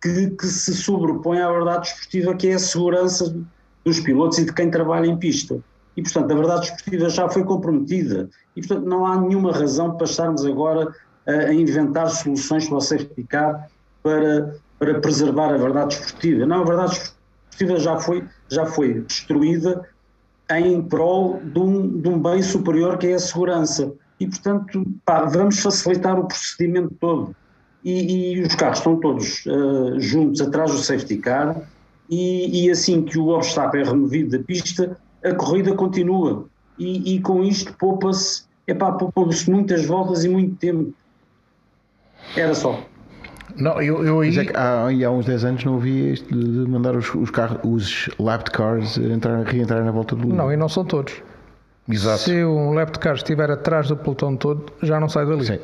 [0.00, 3.34] que, que se sobrepõe à verdade esportiva, que é a segurança
[3.84, 5.60] dos pilotos e de quem trabalha em pista
[5.96, 10.06] e, portanto, a verdade esportiva já foi comprometida e, portanto, não há nenhuma razão para
[10.06, 10.94] estarmos agora
[11.26, 13.68] a, a inventar soluções para o safety car
[14.02, 16.46] para, para preservar a verdade esportiva.
[16.46, 19.88] Não, a verdade esportiva já foi, já foi destruída
[20.50, 23.92] em prol de um, de um bem superior que é a segurança.
[24.18, 27.34] E, portanto, pá, vamos facilitar o procedimento todo.
[27.84, 31.60] E, e os carros estão todos uh, juntos atrás do safety car,
[32.08, 36.46] e, e, assim que o obstáculo é removido da pista, a corrida continua.
[36.78, 38.44] E, e com isto poupa-se
[39.14, 40.92] poupa-se muitas voltas e muito tempo.
[42.36, 42.80] Era só.
[43.56, 44.36] Não, eu, eu aí...
[44.38, 48.10] É há, há uns 10 anos não havia isto de mandar os, os, carros, os
[48.18, 51.22] lapped cars entrar, reentrar na volta do Não, e não são todos.
[51.88, 52.20] Exato.
[52.20, 55.44] Se um lap car estiver atrás do pelotão todo, já não sai dali.
[55.44, 55.58] Sim.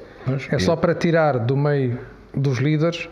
[0.51, 1.99] É, é só para tirar do meio
[2.35, 3.09] dos líderes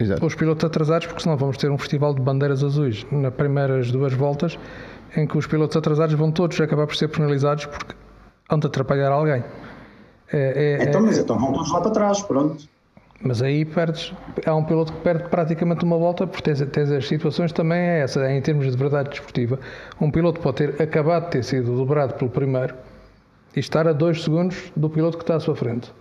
[0.00, 0.24] Exato.
[0.24, 4.14] os pilotos atrasados, porque senão vamos ter um festival de bandeiras azuis nas primeiras duas
[4.14, 4.58] voltas,
[5.14, 7.94] em que os pilotos atrasados vão todos acabar por ser penalizados porque
[8.48, 9.44] hão de atrapalhar alguém.
[10.32, 12.64] É, é, então, mas então vão todos lá para trás, pronto.
[13.22, 14.14] Mas aí perdes,
[14.46, 18.00] há um piloto que perde praticamente uma volta, porque tens, tens as situações também é
[18.00, 19.58] essa, em termos de verdade desportiva.
[20.00, 22.74] Um piloto pode ter acabado de ter sido dobrado pelo primeiro
[23.54, 25.92] e estar a dois segundos do piloto que está à sua frente.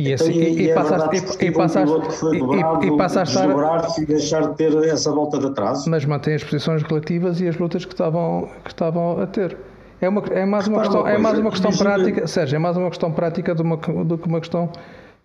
[0.00, 1.94] E, então, assim, e, e, é passaste, e, passaste,
[2.24, 5.90] um dobrado, e, passaste a e deixar de ter essa volta de atraso.
[5.90, 9.58] Mas mantém as posições relativas e as lutas que estavam, que estavam a ter.
[10.00, 12.88] É, uma, é mais uma questão, é mais uma questão prática, Sérgio, é mais uma
[12.88, 14.70] questão prática do, uma, do que uma questão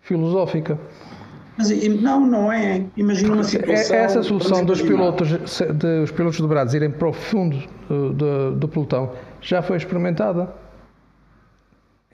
[0.02, 0.78] filosófica.
[1.56, 1.70] Mas
[2.02, 2.84] não, não é.
[2.98, 3.96] Imagina uma é, situação.
[3.96, 7.56] Essa solução dos pilotos, de, os pilotos dobrados irem para o fundo
[7.88, 9.10] do, do, do pelotão
[9.40, 10.52] já foi experimentada.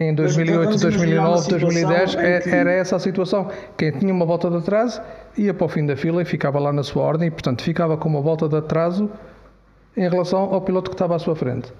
[0.02, 3.48] Em 2008, 2009, 2010 era essa a situação.
[3.76, 5.00] Quem tinha uma volta de atraso
[5.38, 7.96] ia para o fim da fila e ficava lá na sua ordem e, portanto, ficava
[7.96, 9.08] com uma volta de atraso
[9.96, 11.72] em relação ao piloto que estava à sua frente.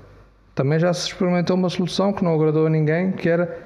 [0.54, 3.58] Também já se experimentou uma solução que não agradou a ninguém, que era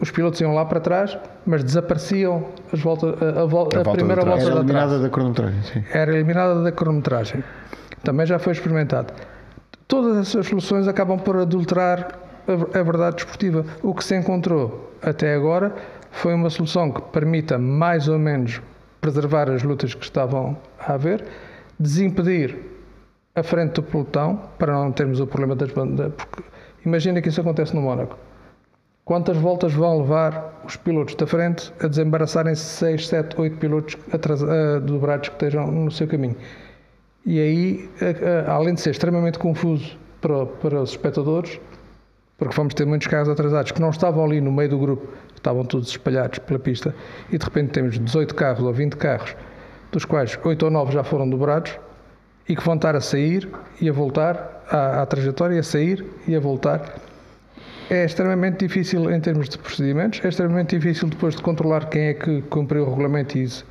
[0.00, 4.24] os pilotos iam lá para trás, mas desapareciam as voltas, a, a, a, a primeira
[4.24, 5.84] volta Era eliminada da cronometragem, sim.
[5.92, 7.44] Era eliminada da cronometragem.
[8.02, 9.12] Também já foi experimentado.
[9.86, 13.64] Todas essas soluções acabam por adulterar a, verdade desportiva.
[13.82, 15.74] O que se encontrou até agora
[16.10, 18.60] foi uma solução que permita mais ou menos
[19.00, 21.24] preservar as lutas que estavam a haver,
[21.78, 22.56] desimpedir
[23.34, 26.12] a frente do pelotão, para não termos o problema das bandas.
[26.14, 26.42] Porque
[26.84, 28.16] imagina que isso acontece no Mónaco
[29.04, 34.80] Quantas voltas vão levar os pilotos da frente a desembaraçarem-se 6, 7, 8 pilotos uh,
[34.80, 36.36] dobrados que estejam no seu caminho?
[37.26, 41.60] E aí, uh, além de ser extremamente confuso para, para os espectadores,
[42.42, 45.64] porque vamos ter muitos carros atrasados que não estavam ali no meio do grupo, estavam
[45.64, 46.92] todos espalhados pela pista,
[47.30, 49.36] e de repente temos 18 carros ou 20 carros,
[49.92, 51.78] dos quais 8 ou 9 já foram dobrados,
[52.48, 53.48] e que vão estar a sair
[53.80, 56.96] e a voltar à, à trajetória, a sair e a voltar
[57.88, 62.14] é extremamente difícil em termos de procedimentos, é extremamente difícil depois de controlar quem é
[62.14, 63.64] que cumpriu o regulamento e isso.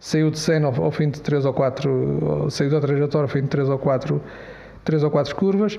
[0.00, 3.42] Saiu de 100 ao, ao fim de 3 ou 4, saiu da trajetória ao fim
[3.42, 4.22] de 3 ou 4,
[4.82, 5.78] 3 ou 4 curvas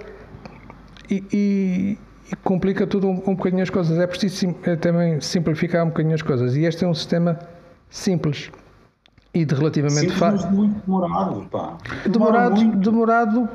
[1.10, 1.98] e,
[2.32, 3.98] e complica tudo um, um bocadinho as coisas.
[4.00, 7.40] É preciso sim, é também simplificar um bocadinho as coisas e este é um sistema
[7.90, 8.52] simples
[9.34, 10.50] e de relativamente fácil.
[10.52, 11.78] muito demorado, pá.
[12.06, 13.50] Demorado, demorado, demorado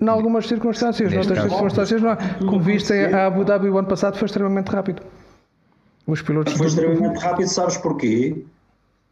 [0.00, 2.16] em algumas circunstâncias, Neste noutras circunstâncias não.
[2.46, 5.02] Como viste, a Abu Dhabi o ano passado foi extremamente rápido.
[6.06, 8.44] Os pilotos foi extremamente rápido, sabes porquê?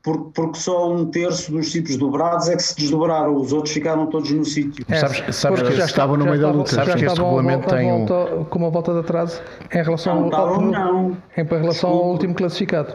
[0.07, 4.07] Porque, porque só um terço dos tipos dobrados é que se desdobraram, os outros ficaram
[4.07, 4.87] todos no sítio.
[4.89, 7.93] É, sabes, sabes que já estavam no meio da luta, sabes que este regulamento tem
[7.93, 8.07] um...
[8.07, 9.43] com uma volta de atraso
[9.73, 11.17] em relação, não, ao, não.
[11.37, 12.95] Em relação ao último classificado.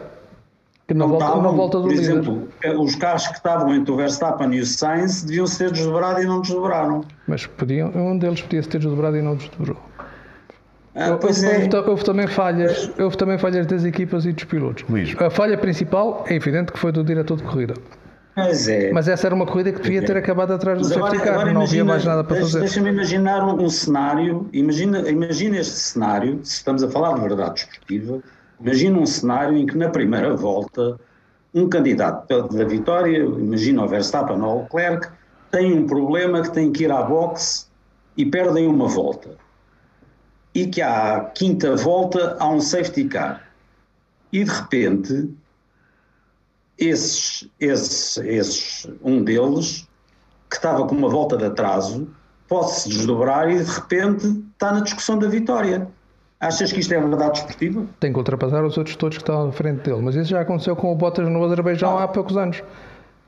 [0.88, 2.02] Que não, volta, estavam, não volta do por líder.
[2.02, 2.48] exemplo,
[2.80, 6.40] os carros que estavam entre o Verstappen e o Sainz deviam ser desdobrados e não
[6.40, 7.04] desdobraram.
[7.28, 9.76] Mas podiam, um deles podia ser desdobrado e não desdobrou.
[10.94, 11.64] Ah, houve, é.
[11.74, 14.84] houve, houve, também falhas, houve também falhas das equipas e dos pilotos.
[14.88, 15.14] Luís.
[15.18, 17.74] A falha principal é evidente que foi do diretor de corrida.
[18.36, 18.90] Mas, é.
[18.92, 21.62] Mas essa era uma corrida que devia ter acabado atrás do safety car, não imagina,
[21.62, 22.60] havia mais nada para deixa, fazer.
[22.60, 27.54] Deixa-me imaginar um, um, cenário, imagina, imagina este cenário, se estamos a falar de verdade
[27.54, 28.20] desportiva,
[28.60, 30.98] imagina um cenário em que na primeira volta
[31.54, 35.08] um candidato da vitória, imagina o Verstappen ou o Leclerc,
[35.50, 37.66] tem um problema que tem que ir à boxe
[38.16, 39.30] e perdem uma volta.
[40.54, 43.42] E que à quinta volta há um safety car.
[44.32, 45.30] E de repente,
[46.78, 49.88] esses, esses, esses, um deles,
[50.50, 52.08] que estava com uma volta de atraso,
[52.48, 55.88] pode-se desdobrar e de repente está na discussão da vitória.
[56.38, 57.86] Achas que isto é verdade desportiva?
[58.00, 60.02] Tem que ultrapassar os outros todos que estão à frente dele.
[60.02, 62.62] Mas isso já aconteceu com o Bottas no Azerbaijão há poucos anos.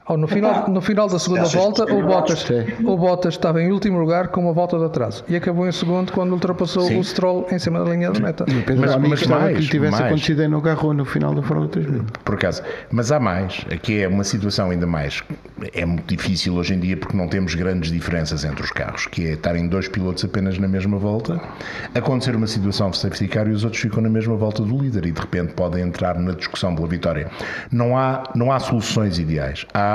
[0.06, 2.46] Ou no, final, no final da segunda volta, o Bottas,
[2.84, 6.12] o Bottas estava em último lugar com uma volta de atraso e acabou em segundo
[6.12, 6.98] quando ultrapassou Sim.
[6.98, 8.44] o Stroll em cima da linha da meta.
[8.44, 10.04] Pedro Mas- mas mais, que lhe tivesse mais.
[10.06, 12.04] acontecido em no Garro no final da Fórmula 3000.
[12.22, 12.62] por acaso.
[12.90, 13.64] Mas há mais.
[13.72, 15.22] Aqui é uma situação ainda mais.
[15.72, 19.26] É muito difícil hoje em dia porque não temos grandes diferenças entre os carros, que
[19.26, 21.40] é estarem dois pilotos apenas na mesma volta,
[21.94, 25.06] acontecer uma situação de safety car e os outros ficam na mesma volta do líder
[25.06, 27.30] e de repente podem entrar na discussão pela vitória.
[27.72, 29.64] Não há, não há soluções ideais.
[29.72, 29.93] Há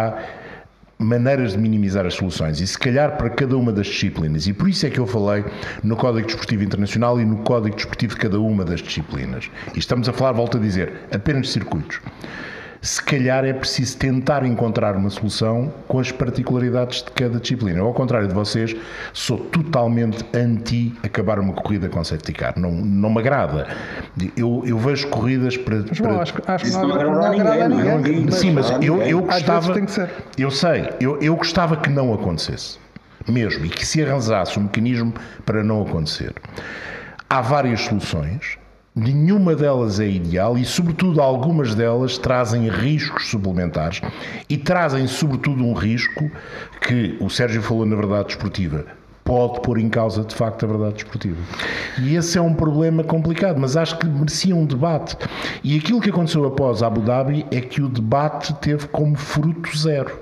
[0.98, 4.48] maneiras de minimizar as soluções e se calhar para cada uma das disciplinas.
[4.48, 5.46] E por isso é que eu falei
[5.82, 9.50] no Código Desportivo Internacional e no Código Desportivo de cada uma das disciplinas.
[9.74, 12.02] E estamos a falar, volto a dizer, apenas de circuitos
[12.82, 17.80] se calhar é preciso tentar encontrar uma solução com as particularidades de cada disciplina.
[17.80, 18.76] Eu, ao contrário de vocês,
[19.12, 22.54] sou totalmente anti acabar uma corrida com safety car.
[22.58, 23.68] Não, não me agrada.
[24.38, 25.84] Eu, eu vejo corridas para.
[25.88, 27.80] Mas, para- bom, acho, que- acho que Isso não, não não agrada a ninguém, não
[27.80, 27.98] é?
[27.98, 28.16] ninguém.
[28.22, 29.74] Ninguém- Sim, mas eu, eu gostava.
[29.74, 30.10] tem que ser.
[30.38, 32.78] Eu sei, eu, eu gostava que não acontecesse.
[33.28, 33.66] Mesmo.
[33.66, 35.14] E que se arranjasse um mecanismo
[35.46, 36.34] para não acontecer.
[37.30, 38.58] Há várias soluções.
[39.00, 44.02] Nenhuma delas é ideal e, sobretudo, algumas delas trazem riscos suplementares
[44.50, 46.30] e trazem, sobretudo, um risco
[46.82, 48.86] que o Sérgio falou na verdade desportiva.
[49.24, 51.38] Pode pôr em causa de facto a verdade desportiva.
[52.00, 55.16] E esse é um problema complicado, mas acho que merecia um debate.
[55.64, 60.20] E aquilo que aconteceu após Abu Dhabi é que o debate teve como fruto zero.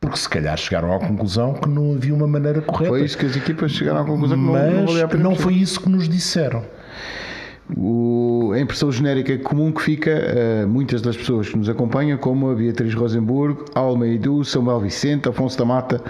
[0.00, 2.90] Porque se calhar chegaram à conclusão que não havia uma maneira correta.
[2.90, 5.22] Foi isso que as equipas chegaram à conclusão que não, não mas valia a pena.
[5.24, 5.42] não mexer.
[5.42, 6.62] foi isso que nos disseram.
[7.76, 10.10] O- a impressão genérica comum que fica
[10.62, 15.28] a muitas das pessoas que nos acompanham, como a Beatriz Rosenburgo, Alma Edu, Samuel Vicente,
[15.28, 16.02] Afonso da Mata,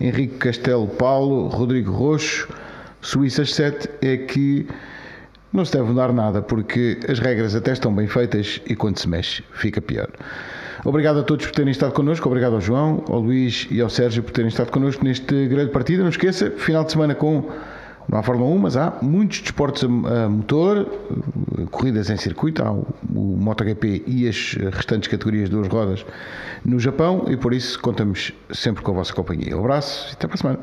[0.00, 2.48] Henrique Castelo Paulo, Rodrigo Roxo,
[3.00, 4.66] Suíças 7, é que
[5.52, 9.08] não se deve mudar nada, porque as regras até estão bem feitas e quando se
[9.08, 10.08] mexe fica pior.
[10.84, 14.22] Obrigado a todos por terem estado connosco, obrigado ao João, ao Luís e ao Sérgio
[14.22, 16.02] por terem estado connosco neste grande partido.
[16.02, 17.50] Não esqueça, final de semana com
[18.10, 20.86] não há Fórmula 1, mas há muitos desportos a, motor,
[21.70, 26.04] corridas em circuito, há o, o MotoGP e as restantes categorias de duas rodas
[26.64, 29.56] no Japão e por isso contamos sempre com a vossa companhia.
[29.56, 30.58] Um abraço e até para a semana.